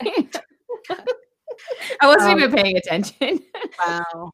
I 2.00 2.06
wasn't 2.06 2.32
Um, 2.32 2.38
even 2.40 2.52
paying 2.52 2.76
attention. 2.76 3.40
wow 3.86 4.32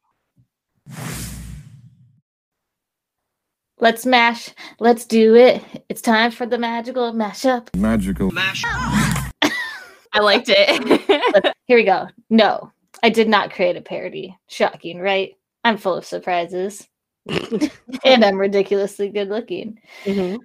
Let's 3.79 4.05
mash. 4.07 4.49
Let's 4.79 5.05
do 5.05 5.35
it. 5.35 5.63
It's 5.87 6.01
time 6.01 6.31
for 6.31 6.47
the 6.47 6.57
magical 6.57 7.13
mashup. 7.13 7.75
Magical. 7.75 8.31
Mashup. 8.31 9.31
I 10.13 10.19
liked 10.19 10.47
it. 10.49 11.53
Here 11.67 11.77
we 11.77 11.83
go. 11.83 12.07
No, 12.31 12.71
I 13.03 13.09
did 13.09 13.29
not 13.29 13.51
create 13.53 13.77
a 13.77 13.81
parody. 13.81 14.35
Shocking, 14.47 14.99
right? 14.99 15.35
I'm 15.63 15.77
full 15.77 15.93
of 15.93 16.05
surprises. 16.05 16.87
and 18.03 18.25
I'm 18.25 18.37
ridiculously 18.39 19.09
good 19.09 19.29
looking. 19.29 19.79
Mhm. 20.05 20.39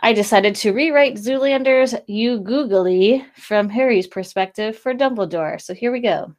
I 0.00 0.12
decided 0.12 0.54
to 0.56 0.72
rewrite 0.72 1.16
Zoolander's 1.16 1.94
You 2.06 2.40
Googly 2.40 3.24
from 3.34 3.68
Harry's 3.68 4.06
perspective 4.06 4.76
for 4.76 4.94
Dumbledore. 4.94 5.60
So 5.60 5.74
here 5.74 5.90
we 5.90 6.00
go. 6.00 6.34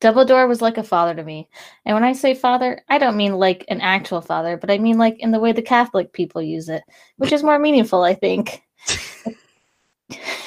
Dumbledore 0.00 0.48
was 0.48 0.60
like 0.60 0.78
a 0.78 0.82
father 0.82 1.14
to 1.14 1.22
me. 1.22 1.48
And 1.84 1.94
when 1.94 2.04
I 2.04 2.12
say 2.12 2.34
father, 2.34 2.82
I 2.88 2.98
don't 2.98 3.16
mean 3.16 3.34
like 3.34 3.64
an 3.68 3.80
actual 3.80 4.20
father, 4.20 4.56
but 4.56 4.70
I 4.70 4.78
mean 4.78 4.98
like 4.98 5.18
in 5.20 5.30
the 5.30 5.40
way 5.40 5.52
the 5.52 5.62
Catholic 5.62 6.12
people 6.12 6.42
use 6.42 6.68
it, 6.68 6.82
which 7.16 7.32
is 7.32 7.42
more 7.42 7.58
meaningful, 7.58 8.02
I 8.02 8.14
think. 8.14 8.62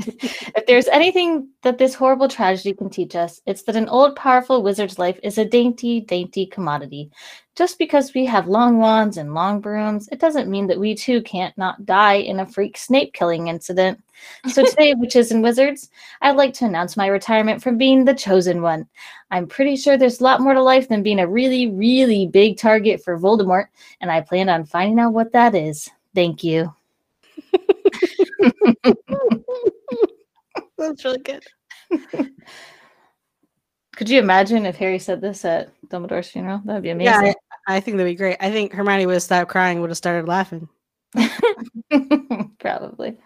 if 0.56 0.66
there's 0.66 0.88
anything 0.88 1.48
that 1.62 1.78
this 1.78 1.94
horrible 1.94 2.28
tragedy 2.28 2.72
can 2.72 2.90
teach 2.90 3.14
us, 3.14 3.40
it's 3.46 3.62
that 3.64 3.76
an 3.76 3.88
old, 3.88 4.16
powerful 4.16 4.62
wizard's 4.62 4.98
life 4.98 5.18
is 5.22 5.38
a 5.38 5.44
dainty, 5.44 6.00
dainty 6.00 6.46
commodity. 6.46 7.10
Just 7.56 7.78
because 7.78 8.14
we 8.14 8.24
have 8.24 8.48
long 8.48 8.78
wands 8.78 9.18
and 9.18 9.34
long 9.34 9.60
brooms, 9.60 10.08
it 10.10 10.20
doesn't 10.20 10.48
mean 10.48 10.66
that 10.68 10.78
we 10.78 10.94
too 10.94 11.20
can't 11.22 11.56
not 11.58 11.84
die 11.84 12.14
in 12.14 12.40
a 12.40 12.46
freak 12.46 12.78
Snape 12.78 13.12
killing 13.12 13.48
incident. 13.48 14.02
So 14.48 14.64
today, 14.70 14.94
witches 14.94 15.32
and 15.32 15.42
wizards, 15.42 15.90
I'd 16.22 16.36
like 16.36 16.54
to 16.54 16.64
announce 16.64 16.96
my 16.96 17.08
retirement 17.08 17.62
from 17.62 17.76
being 17.76 18.04
the 18.04 18.14
chosen 18.14 18.62
one. 18.62 18.86
I'm 19.30 19.46
pretty 19.46 19.76
sure 19.76 19.96
there's 19.96 20.20
a 20.20 20.24
lot 20.24 20.40
more 20.40 20.54
to 20.54 20.62
life 20.62 20.88
than 20.88 21.02
being 21.02 21.20
a 21.20 21.28
really, 21.28 21.68
really 21.68 22.26
big 22.26 22.56
target 22.56 23.02
for 23.02 23.18
Voldemort, 23.18 23.66
and 24.00 24.10
I 24.10 24.22
plan 24.22 24.48
on 24.48 24.64
finding 24.64 24.98
out 24.98 25.12
what 25.12 25.32
that 25.32 25.54
is. 25.54 25.90
Thank 26.14 26.42
you. 26.42 26.74
That's 30.80 31.04
really 31.04 31.18
good. 31.18 31.44
Could 33.96 34.08
you 34.08 34.18
imagine 34.18 34.64
if 34.64 34.76
Harry 34.76 34.98
said 34.98 35.20
this 35.20 35.44
at 35.44 35.72
Dumbledore's 35.88 36.30
funeral? 36.30 36.62
That'd 36.64 36.82
be 36.82 36.90
amazing. 36.90 37.26
Yeah, 37.26 37.32
I, 37.68 37.76
I 37.76 37.80
think 37.80 37.98
that'd 37.98 38.10
be 38.10 38.16
great. 38.16 38.38
I 38.40 38.50
think 38.50 38.72
Hermione 38.72 39.04
would 39.04 39.12
have 39.12 39.22
stopped 39.22 39.50
crying, 39.50 39.80
would 39.80 39.90
have 39.90 39.96
started 39.98 40.26
laughing. 40.26 40.68
Probably. 42.58 43.18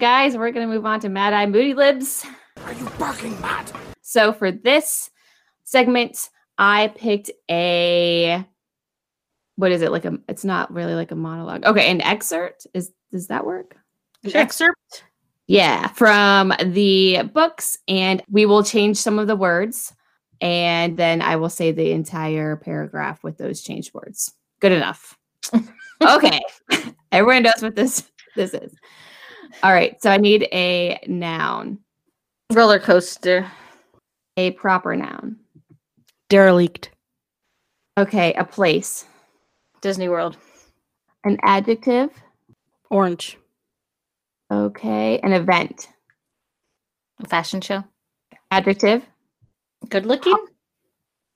Guys, 0.00 0.34
we're 0.36 0.50
going 0.50 0.66
to 0.66 0.74
move 0.74 0.86
on 0.86 1.00
to 1.00 1.10
Mad 1.10 1.34
Eye 1.34 1.44
Moody 1.46 1.74
Libs. 1.74 2.24
Are 2.64 2.72
you 2.72 2.88
barking 2.98 3.38
mad? 3.42 3.70
So 4.00 4.32
for 4.32 4.50
this 4.50 5.10
segment, 5.64 6.30
I 6.56 6.88
picked 6.88 7.30
a 7.50 8.46
what 9.56 9.72
is 9.72 9.82
it 9.82 9.92
like 9.92 10.06
a 10.06 10.18
it's 10.28 10.44
not 10.44 10.72
really 10.72 10.94
like 10.94 11.10
a 11.10 11.16
monologue. 11.16 11.66
Okay, 11.66 11.90
an 11.90 12.00
excerpt 12.00 12.66
is 12.72 12.92
does 13.10 13.26
that 13.28 13.44
work? 13.44 13.76
An 14.24 14.36
excerpt? 14.36 15.04
Yeah, 15.46 15.88
from 15.88 16.52
the 16.64 17.22
books 17.34 17.78
and 17.88 18.22
we 18.30 18.46
will 18.46 18.62
change 18.62 18.96
some 18.96 19.18
of 19.18 19.26
the 19.26 19.36
words 19.36 19.92
and 20.40 20.96
then 20.96 21.22
I 21.22 21.36
will 21.36 21.48
say 21.50 21.72
the 21.72 21.92
entire 21.92 22.56
paragraph 22.56 23.22
with 23.22 23.38
those 23.38 23.62
changed 23.62 23.94
words. 23.94 24.32
Good 24.60 24.72
enough. 24.72 25.16
okay. 26.02 26.40
Everyone 27.12 27.42
knows 27.44 27.60
what 27.62 27.76
this 27.76 28.10
this 28.36 28.54
is. 28.54 28.74
All 29.62 29.72
right, 29.72 30.00
so 30.02 30.10
I 30.10 30.16
need 30.16 30.48
a 30.52 30.98
noun, 31.06 31.78
Roller 32.50 32.78
coaster. 32.78 33.50
a 34.38 34.52
proper 34.52 34.96
noun. 34.96 35.36
Derelict. 36.30 36.90
Okay, 37.98 38.32
a 38.32 38.44
place, 38.44 39.04
Disney 39.82 40.08
World. 40.08 40.38
an 41.24 41.36
adjective. 41.42 42.10
Orange. 42.90 43.36
Okay, 44.52 45.18
an 45.20 45.32
event. 45.32 45.88
A 47.22 47.26
fashion 47.28 47.62
show. 47.62 47.84
Adjective, 48.50 49.02
Good 49.88 50.04
looking. 50.04 50.36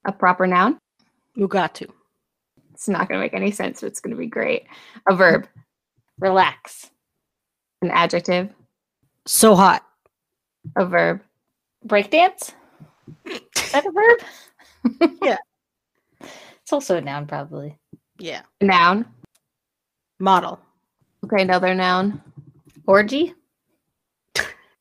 a 0.06 0.12
proper 0.12 0.46
noun. 0.46 0.78
Mugatu. 1.38 1.88
It's 2.74 2.88
not 2.90 3.08
going 3.08 3.18
to 3.18 3.24
make 3.24 3.32
any 3.32 3.50
sense, 3.52 3.80
but 3.80 3.86
it's 3.86 4.00
going 4.00 4.14
to 4.14 4.18
be 4.20 4.26
great. 4.26 4.66
A 5.08 5.14
verb, 5.14 5.48
Relax. 6.20 6.90
an 7.80 7.90
adjective, 7.90 8.50
So 9.26 9.54
hot. 9.54 9.82
a 10.76 10.84
verb, 10.84 11.22
Breakdance. 11.86 12.52
Is 13.24 13.72
that 13.72 13.86
a 13.86 13.92
verb? 13.92 15.10
Yeah. 15.22 15.38
It's 16.20 16.72
also 16.72 16.96
a 16.96 17.00
noun, 17.00 17.26
probably. 17.26 17.78
Yeah. 18.18 18.42
a 18.60 18.64
noun. 18.66 19.06
Model. 20.20 20.60
Okay, 21.24 21.42
another 21.42 21.74
noun. 21.74 22.20
Orgy. 22.86 23.34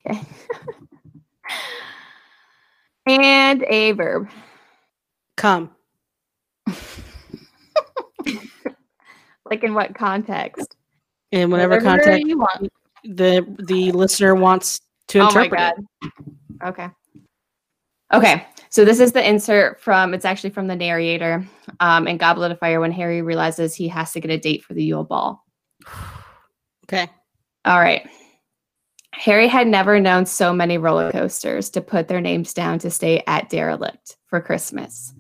Okay. 0.08 0.22
and 3.08 3.64
a 3.64 3.92
verb. 3.94 4.30
Come. 5.38 5.72
Like 9.48 9.64
in 9.64 9.76
what 9.76 9.94
context? 9.94 10.76
In 11.32 11.52
whatever 11.52 11.76
Whatever 11.76 11.98
context 11.98 12.26
you 12.28 12.40
want. 12.40 12.68
the 13.04 13.46
the 13.68 13.92
listener 13.92 14.34
wants 14.34 14.82
to 15.10 15.20
Oh 15.20 15.26
my 15.26 15.46
interpret 15.46 15.60
god. 15.60 15.74
it. 16.02 16.12
Okay. 16.64 16.90
Okay. 18.12 18.48
So 18.70 18.84
this 18.84 19.00
is 19.00 19.12
the 19.12 19.28
insert 19.28 19.80
from 19.80 20.16
it's 20.16 20.26
actually 20.26 20.50
from 20.50 20.66
the 20.68 20.76
narrator 20.76 21.46
um 21.80 22.08
in 22.08 22.18
Goblet 22.18 22.52
of 22.54 22.60
Fire 22.60 22.80
when 22.80 22.92
Harry 22.92 23.22
realizes 23.22 23.76
he 23.76 23.88
has 23.90 24.12
to 24.14 24.20
get 24.20 24.32
a 24.32 24.38
date 24.40 24.64
for 24.64 24.74
the 24.74 24.84
Yule 24.84 25.04
Ball. 25.04 25.44
Okay. 26.88 27.10
All 27.66 27.80
right. 27.80 28.08
Harry 29.12 29.48
had 29.48 29.68
never 29.68 30.00
known 30.00 30.26
so 30.26 30.54
many 30.54 30.78
roller 30.78 31.12
coasters 31.12 31.70
to 31.72 31.82
put 31.82 32.08
their 32.08 32.22
names 32.22 32.54
down 32.54 32.78
to 32.80 32.92
stay 32.92 33.24
at 33.28 33.50
Derelict 33.50 34.18
for 34.28 34.40
Christmas. 34.40 35.14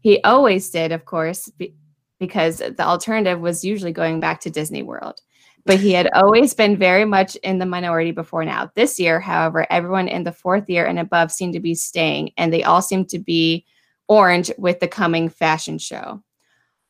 He 0.00 0.22
always 0.22 0.68
did, 0.68 0.92
of 0.92 1.04
course, 1.04 1.48
be- 1.56 1.74
because 2.20 2.58
the 2.58 2.80
alternative 2.80 3.40
was 3.40 3.64
usually 3.64 3.92
going 3.92 4.20
back 4.20 4.40
to 4.40 4.50
Disney 4.50 4.82
World. 4.82 5.20
But 5.64 5.80
he 5.80 5.92
had 5.92 6.08
always 6.14 6.54
been 6.54 6.76
very 6.76 7.04
much 7.04 7.34
in 7.36 7.58
the 7.58 7.66
minority 7.66 8.12
before 8.12 8.44
now. 8.44 8.70
This 8.74 9.00
year, 9.00 9.18
however, 9.18 9.66
everyone 9.70 10.06
in 10.06 10.22
the 10.22 10.32
fourth 10.32 10.68
year 10.68 10.86
and 10.86 10.98
above 10.98 11.32
seemed 11.32 11.54
to 11.54 11.60
be 11.60 11.74
staying, 11.74 12.30
and 12.36 12.52
they 12.52 12.62
all 12.62 12.82
seemed 12.82 13.08
to 13.10 13.18
be 13.18 13.64
orange 14.06 14.50
with 14.58 14.80
the 14.80 14.86
coming 14.86 15.28
fashion 15.28 15.78
show. 15.78 16.22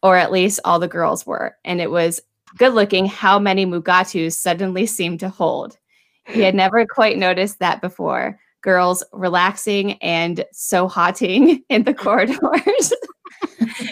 Or 0.03 0.17
at 0.17 0.33
least 0.33 0.61
all 0.65 0.79
the 0.79 0.89
girls 0.89 1.27
were. 1.27 1.57
And 1.65 1.81
it 1.81 1.91
was 1.91 2.21
good 2.57 2.75
looking 2.75 3.07
how 3.07 3.39
many 3.39 3.67
Mugatus 3.67 4.33
suddenly 4.35 4.87
seemed 4.87 5.21
to 5.21 5.29
hold. 5.29 5.79
He 6.25 6.41
had 6.41 6.55
never 6.55 6.87
quite 6.87 7.19
noticed 7.19 7.59
that 7.61 7.81
before. 7.81 8.39
Girls 8.63 9.05
relaxing 9.13 9.93
and 10.03 10.45
so 10.53 10.89
hotting 10.89 11.63
in 11.69 11.85
the 11.85 11.95
corridors. 11.95 12.93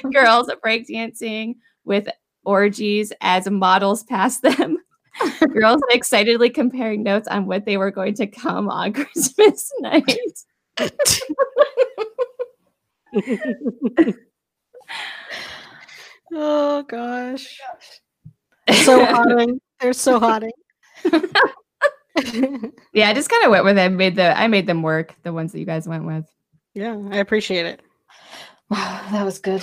Girls 0.12 0.50
breakdancing 0.64 1.56
with 1.84 2.08
orgies 2.44 3.12
as 3.20 3.48
models 3.48 4.02
passed 4.02 4.42
them. 4.42 4.78
Girls 5.52 5.80
excitedly 5.90 6.50
comparing 6.50 7.04
notes 7.04 7.28
on 7.28 7.46
what 7.46 7.64
they 7.64 7.76
were 7.76 7.92
going 7.92 8.14
to 8.14 8.26
come 8.26 8.68
on 8.68 8.92
Christmas 8.92 9.70
night. 9.80 10.04
Oh 16.32 16.82
gosh. 16.82 17.60
So 18.72 19.04
hotting. 19.04 19.60
They're 19.80 19.92
so 19.92 20.18
hotting. 20.18 20.52
Yeah, 22.92 23.08
I 23.08 23.12
just 23.12 23.28
kind 23.28 23.44
of 23.44 23.50
went 23.50 23.64
with 23.64 23.76
it. 23.76 23.90
Made 23.90 24.14
the 24.14 24.38
I 24.38 24.46
made 24.46 24.68
them 24.68 24.82
work. 24.82 25.16
The 25.24 25.32
ones 25.32 25.50
that 25.50 25.58
you 25.58 25.64
guys 25.64 25.88
went 25.88 26.04
with. 26.04 26.24
yeah, 26.72 26.96
I 27.10 27.16
appreciate 27.16 27.66
it. 27.66 27.80
that 28.70 29.24
was 29.24 29.40
good. 29.40 29.62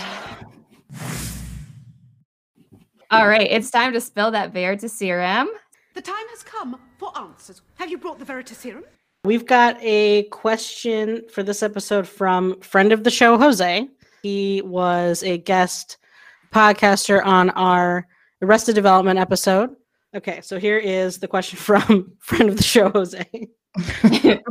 All 3.10 3.28
right, 3.28 3.48
it's 3.50 3.72
time 3.72 3.94
to 3.94 4.02
spill 4.02 4.32
that 4.32 4.54
Veritaserum. 4.54 5.48
The 5.94 6.02
time 6.02 6.28
has 6.30 6.44
come 6.44 6.80
for 6.98 7.18
answers. 7.18 7.62
Have 7.76 7.90
you 7.90 7.98
brought 7.98 8.20
the 8.20 8.26
Veritaserum? 8.26 8.84
We've 9.24 9.46
got 9.46 9.78
a 9.82 10.24
question 10.24 11.24
for 11.32 11.44
this 11.44 11.64
episode 11.64 12.08
from 12.08 12.60
friend 12.62 12.92
of 12.92 13.04
the 13.04 13.12
show, 13.12 13.38
Jose. 13.38 13.88
He 14.24 14.62
was 14.66 15.24
a 15.24 15.38
guest 15.38 15.98
podcaster 16.52 17.24
on 17.26 17.50
our 17.52 18.08
Arrested 18.42 18.76
Development 18.76 19.20
episode. 19.20 19.76
Okay, 20.16 20.42
so 20.42 20.60
here 20.60 20.78
is 20.78 21.20
the 21.20 21.28
question 21.28 21.58
from 21.60 22.14
friend 22.20 22.50
of 22.50 22.58
the 22.58 22.64
show, 22.64 22.90
Jose. 22.90 23.26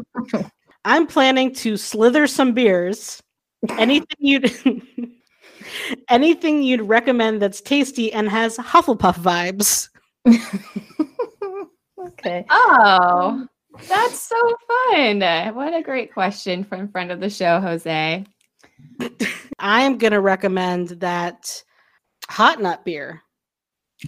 I'm 0.85 1.07
planning 1.07 1.55
to 1.57 1.77
slither 1.77 2.27
some 2.27 2.55
beers. 2.55 3.23
Anything 3.79 4.17
you'd 4.19 4.51
anything 6.09 6.63
you'd 6.63 6.81
recommend 6.81 7.43
that's 7.43 7.61
tasty 7.61 8.11
and 8.13 8.29
has 8.31 8.57
Hufflepuff 8.57 9.17
vibes? 9.17 9.91
Okay. 11.99 12.47
Oh, 12.49 13.29
um, 13.29 13.51
that's 13.87 14.21
so 14.21 14.57
fun. 14.95 15.21
What 15.55 15.75
a 15.75 15.83
great 15.83 16.13
question 16.13 16.65
from 16.65 16.89
friend 16.89 17.13
of 17.13 17.21
the 17.21 17.29
show, 17.29 17.61
Jose. 17.61 18.25
I 19.59 19.83
am 19.83 19.99
gonna 19.99 20.21
recommend 20.21 20.89
that 21.01 21.63
hot 22.29 22.61
nut 22.63 22.85
beer. 22.85 23.23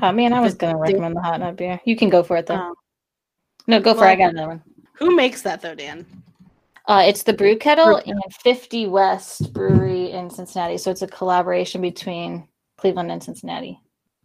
Oh 0.01 0.13
man, 0.13 0.33
I 0.33 0.41
was 0.41 0.55
gonna 0.55 0.79
recommend 0.79 1.17
the 1.17 1.21
hot 1.21 1.41
nut 1.41 1.57
beer. 1.57 1.81
You 1.85 1.97
can 1.97 2.09
go 2.09 2.23
for 2.23 2.37
it 2.37 2.47
though. 2.47 2.55
Oh. 2.55 2.75
no, 3.67 3.81
go 3.81 3.95
for 3.95 4.05
it. 4.05 4.11
I 4.11 4.17
got 4.17 4.31
another 4.31 4.49
one. 4.49 4.63
Who 4.99 5.15
makes 5.15 5.43
that 5.43 5.61
though, 5.61 5.75
Dan? 5.75 6.07
Uh, 6.89 7.05
it's 7.07 7.23
the 7.23 7.33
Brew 7.33 7.57
Kettle 7.57 8.01
Brew 8.03 8.13
and 8.13 8.23
50 8.43 8.89
West 8.89 9.53
Brewery 9.53 10.11
in 10.11 10.31
Cincinnati. 10.31 10.79
So 10.79 10.91
it's 10.91 11.03
a 11.03 11.07
collaboration 11.07 11.81
between 11.81 12.49
Cleveland 12.77 13.13
and 13.13 13.23
Cincinnati. 13.23 13.81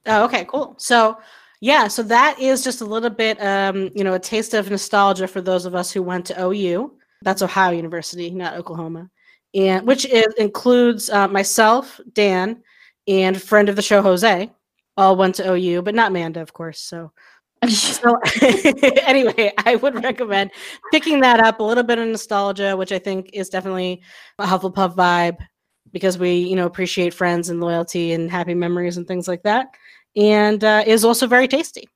Oh, 0.07 0.23
okay, 0.25 0.45
cool. 0.45 0.73
So, 0.77 1.19
yeah, 1.61 1.87
so 1.87 2.01
that 2.03 2.39
is 2.39 2.63
just 2.63 2.81
a 2.81 2.85
little 2.85 3.09
bit, 3.09 3.41
um, 3.43 3.91
you 3.93 4.03
know, 4.03 4.13
a 4.13 4.19
taste 4.19 4.53
of 4.53 4.69
nostalgia 4.69 5.27
for 5.27 5.41
those 5.41 5.65
of 5.65 5.75
us 5.75 5.91
who 5.91 6.01
went 6.01 6.25
to 6.27 6.45
OU. 6.45 6.93
That's 7.21 7.41
Ohio 7.41 7.71
University, 7.71 8.29
not 8.31 8.55
Oklahoma, 8.55 9.09
and 9.53 9.85
which 9.85 10.05
is, 10.05 10.27
includes 10.37 11.09
uh, 11.09 11.27
myself, 11.27 11.99
Dan, 12.13 12.61
and 13.07 13.41
friend 13.41 13.69
of 13.69 13.75
the 13.75 13.81
show 13.81 14.01
Jose. 14.01 14.51
All 14.97 15.15
went 15.15 15.35
to 15.35 15.51
OU, 15.51 15.83
but 15.83 15.95
not 15.95 16.11
Manda, 16.11 16.41
of 16.41 16.53
course. 16.53 16.79
So, 16.79 17.11
So 17.69 18.19
anyway, 18.41 19.51
I 19.65 19.75
would 19.75 20.03
recommend 20.03 20.51
picking 20.91 21.21
that 21.21 21.39
up. 21.39 21.59
A 21.59 21.63
little 21.63 21.83
bit 21.83 21.99
of 21.99 22.07
nostalgia, 22.07 22.75
which 22.75 22.91
I 22.91 22.99
think 22.99 23.29
is 23.33 23.49
definitely 23.49 24.01
a 24.39 24.45
Hufflepuff 24.45 24.95
vibe, 24.95 25.37
because 25.91 26.17
we, 26.17 26.35
you 26.35 26.55
know, 26.55 26.65
appreciate 26.65 27.13
friends 27.13 27.49
and 27.49 27.59
loyalty 27.59 28.13
and 28.13 28.29
happy 28.29 28.53
memories 28.53 28.97
and 28.97 29.07
things 29.07 29.27
like 29.27 29.43
that, 29.43 29.67
and 30.15 30.63
uh, 30.63 30.83
is 30.85 31.03
also 31.05 31.27
very 31.27 31.47
tasty. 31.47 31.87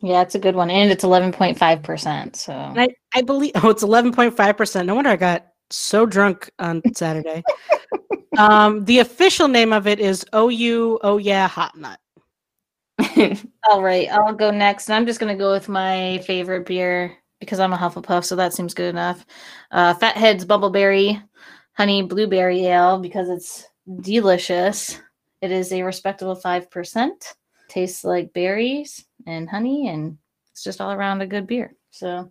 Yeah, 0.00 0.20
it's 0.20 0.34
a 0.34 0.38
good 0.38 0.54
one. 0.54 0.70
And 0.70 0.90
it's 0.90 1.02
11.5%. 1.02 2.36
So 2.36 2.52
And 2.52 2.80
I, 2.80 2.88
I 3.14 3.22
believe 3.22 3.52
oh, 3.56 3.70
it's 3.70 3.82
eleven 3.82 4.12
point 4.12 4.36
five 4.36 4.56
percent. 4.56 4.86
No 4.86 4.94
wonder 4.94 5.10
I 5.10 5.16
got 5.16 5.46
so 5.70 6.04
drunk 6.04 6.50
on 6.58 6.82
Saturday. 6.94 7.42
um, 8.38 8.84
the 8.84 8.98
official 8.98 9.48
name 9.48 9.72
of 9.72 9.86
it 9.86 10.00
is 10.00 10.26
OU 10.34 10.98
Oh 11.02 11.16
Yeah 11.16 11.48
Hot 11.48 11.76
Nut. 11.76 11.98
All 13.68 13.82
right, 13.82 14.08
I'll 14.10 14.34
go 14.34 14.50
next. 14.50 14.88
And 14.88 14.96
I'm 14.96 15.06
just 15.06 15.20
going 15.20 15.36
to 15.36 15.38
go 15.38 15.52
with 15.52 15.68
my 15.68 16.22
favorite 16.26 16.66
beer 16.66 17.16
because 17.40 17.60
I'm 17.60 17.72
a 17.72 17.76
Hufflepuff, 17.76 18.24
so 18.24 18.36
that 18.36 18.54
seems 18.54 18.74
good 18.74 18.90
enough. 18.90 19.24
Uh, 19.70 19.94
Fathead's 19.94 20.44
Bumbleberry 20.44 21.22
Honey 21.74 22.02
Blueberry 22.02 22.66
Ale 22.66 22.98
because 22.98 23.28
it's 23.28 23.66
delicious. 24.00 25.00
It 25.40 25.50
is 25.50 25.72
a 25.72 25.82
respectable 25.82 26.36
5%. 26.36 27.10
Tastes 27.68 28.04
like 28.04 28.32
berries 28.32 29.04
and 29.26 29.48
honey, 29.48 29.88
and 29.88 30.16
it's 30.52 30.62
just 30.62 30.80
all 30.80 30.92
around 30.92 31.20
a 31.20 31.26
good 31.26 31.46
beer. 31.46 31.74
So 31.90 32.30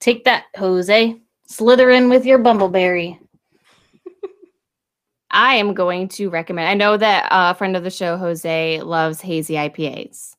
take 0.00 0.24
that, 0.24 0.46
Jose. 0.56 1.16
Slither 1.46 1.90
in 1.90 2.08
with 2.08 2.26
your 2.26 2.38
Bumbleberry. 2.38 3.18
I 5.32 5.54
am 5.56 5.74
going 5.74 6.08
to 6.08 6.28
recommend. 6.30 6.68
I 6.68 6.74
know 6.74 6.96
that 6.96 7.24
uh, 7.32 7.52
a 7.52 7.54
friend 7.54 7.76
of 7.76 7.84
the 7.84 7.90
show, 7.90 8.16
Jose, 8.16 8.80
loves 8.82 9.20
hazy 9.20 9.54
IPAs. 9.54 10.34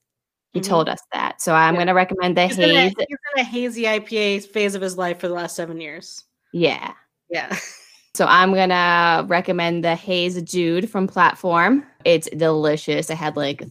He 0.53 0.59
Mhm. 0.59 0.65
told 0.65 0.87
us 0.89 1.01
that, 1.11 1.41
so 1.41 1.53
I'm 1.55 1.73
Yeah. 1.73 1.77
going 1.79 1.87
to 1.87 1.93
recommend 1.93 2.37
the 2.37 2.45
He's 2.47 2.57
been, 2.57 2.69
haze. 2.75 2.93
a, 2.99 3.05
he's 3.09 3.17
in 3.35 3.41
a 3.41 3.43
hazy 3.43 3.83
IPA 3.87 4.39
phase 4.39 4.75
of 4.75 4.81
his 4.81 4.97
life 4.97 5.19
for 5.19 5.27
the 5.27 5.33
last 5.33 5.55
seven 5.55 5.81
years. 5.81 6.23
Yeah. 6.51 6.93
Yeah. 7.29 7.49
So 8.15 8.27
I'm 8.27 8.53
gonna 8.53 9.25
recommend 9.27 9.83
the 9.83 9.95
Haze 9.95 10.39
Jude 10.43 10.87
from 10.87 11.07
Platform. 11.07 11.83
It's 12.05 12.29
delicious. 12.29 13.09
I 13.09 13.15
had 13.15 13.35
like 13.35 13.63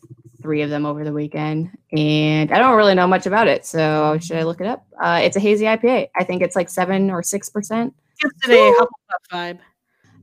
three 0.43 0.63
of 0.63 0.69
them 0.71 0.85
over 0.85 1.05
the 1.05 1.13
weekend, 1.13 1.71
and 1.97 2.51
I 2.51 2.59
don't 2.59 2.77
really 2.77 2.97
know 2.97 3.07
much 3.07 3.25
about 3.27 3.47
it. 3.47 3.65
So 3.65 4.19
should 4.21 4.37
I 4.39 4.43
look 4.43 4.61
it 4.61 4.67
up? 4.67 4.85
Uh, 5.01 5.21
it's 5.23 5.37
a 5.37 5.39
hazy 5.39 5.67
IPA. 5.67 6.09
I 6.17 6.25
think 6.25 6.43
it's 6.43 6.57
like 6.57 6.69
seven 6.69 7.09
or 7.09 7.23
six 7.23 7.49
percent 7.49 7.95
Gives 8.21 8.35
it 8.49 8.51
a 8.51 8.81
Hufflepuff 8.85 9.31
vibe. 9.33 9.59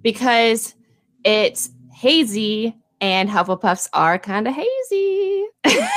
because 0.02 0.76
it's 1.24 1.70
hazy, 1.94 2.76
and 3.02 3.30
Hufflepuffs 3.30 3.88
are 3.94 4.20
kind 4.20 4.48
of 4.48 4.56
hazy. 4.56 5.46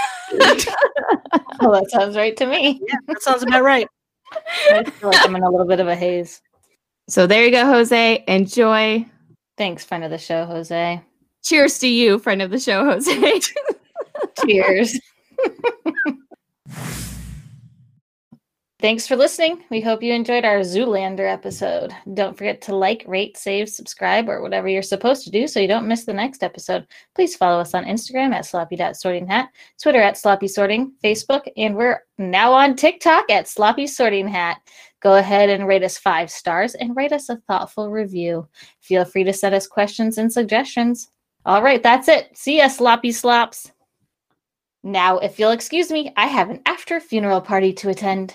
Well, 1.61 1.73
that 1.73 1.91
sounds 1.91 2.17
right 2.17 2.37
to 2.39 2.47
me. 2.47 2.81
Yeah, 2.89 2.97
that 3.07 3.23
sounds 3.23 3.43
about 3.45 3.63
right. 3.63 3.87
I 4.71 4.83
feel 4.85 5.11
like 5.11 5.25
I'm 5.25 5.37
in 5.37 5.43
a 5.43 5.51
little 5.51 5.67
bit 5.67 5.79
of 5.79 5.87
a 5.87 5.95
haze. 5.95 6.41
so 7.09 7.27
there 7.27 7.45
you 7.45 7.53
go, 7.53 7.65
Jose. 7.67 8.25
Enjoy. 8.27 9.07
Thanks, 9.57 9.85
friend 9.85 10.03
of 10.03 10.11
the 10.11 10.19
show, 10.19 10.45
Jose. 10.47 11.01
Cheers 11.45 11.79
to 11.81 11.89
you, 11.89 12.19
friend 12.19 12.43
of 12.43 12.51
the 12.51 12.59
show, 12.59 12.85
Jose. 12.85 13.41
Cheers. 14.45 14.99
Thanks 18.83 19.07
for 19.07 19.15
listening. 19.15 19.63
We 19.71 19.81
hope 19.81 20.03
you 20.03 20.13
enjoyed 20.13 20.45
our 20.45 20.59
Zoolander 20.59 21.33
episode. 21.33 21.95
Don't 22.15 22.37
forget 22.37 22.61
to 22.63 22.75
like, 22.75 23.05
rate, 23.07 23.37
save, 23.37 23.69
subscribe, 23.69 24.29
or 24.29 24.43
whatever 24.43 24.67
you're 24.67 24.83
supposed 24.83 25.23
to 25.23 25.31
do 25.31 25.47
so 25.47 25.61
you 25.61 25.69
don't 25.69 25.87
miss 25.87 26.05
the 26.05 26.13
next 26.13 26.43
episode. 26.43 26.85
Please 27.15 27.37
follow 27.37 27.61
us 27.61 27.75
on 27.75 27.85
Instagram 27.85 28.35
at 28.35 28.45
sloppy.sortinghat, 28.45 29.47
Twitter 29.81 30.03
at 30.03 30.19
sloppy 30.19 30.49
sorting, 30.49 30.95
Facebook, 31.05 31.43
and 31.57 31.77
we're 31.77 32.01
now 32.19 32.53
on 32.53 32.75
TikTok 32.75 33.31
at 33.31 33.47
sloppy 33.47 33.87
sorting 33.87 34.27
hat. 34.27 34.61
Go 34.99 35.15
ahead 35.15 35.49
and 35.49 35.69
rate 35.69 35.85
us 35.85 35.97
five 35.97 36.29
stars 36.29 36.75
and 36.75 36.97
write 36.97 37.13
us 37.13 37.29
a 37.29 37.37
thoughtful 37.47 37.89
review. 37.89 38.49
Feel 38.81 39.05
free 39.05 39.23
to 39.23 39.33
send 39.33 39.55
us 39.55 39.69
questions 39.69 40.19
and 40.19 40.33
suggestions. 40.33 41.09
All 41.47 41.63
right, 41.63 41.85
that's 41.85 42.09
it. 42.09 42.37
See 42.37 42.59
ya, 42.59 42.67
sloppy 42.67 43.13
slops. 43.13 43.71
Now, 44.83 45.19
if 45.19 45.39
you'll 45.39 45.53
excuse 45.53 45.93
me, 45.93 46.13
I 46.17 46.27
have 46.27 46.51
an 46.51 46.63
after 46.67 46.99
funeral 46.99 47.41
party 47.41 47.73
to 47.75 47.89
attend. 47.89 48.35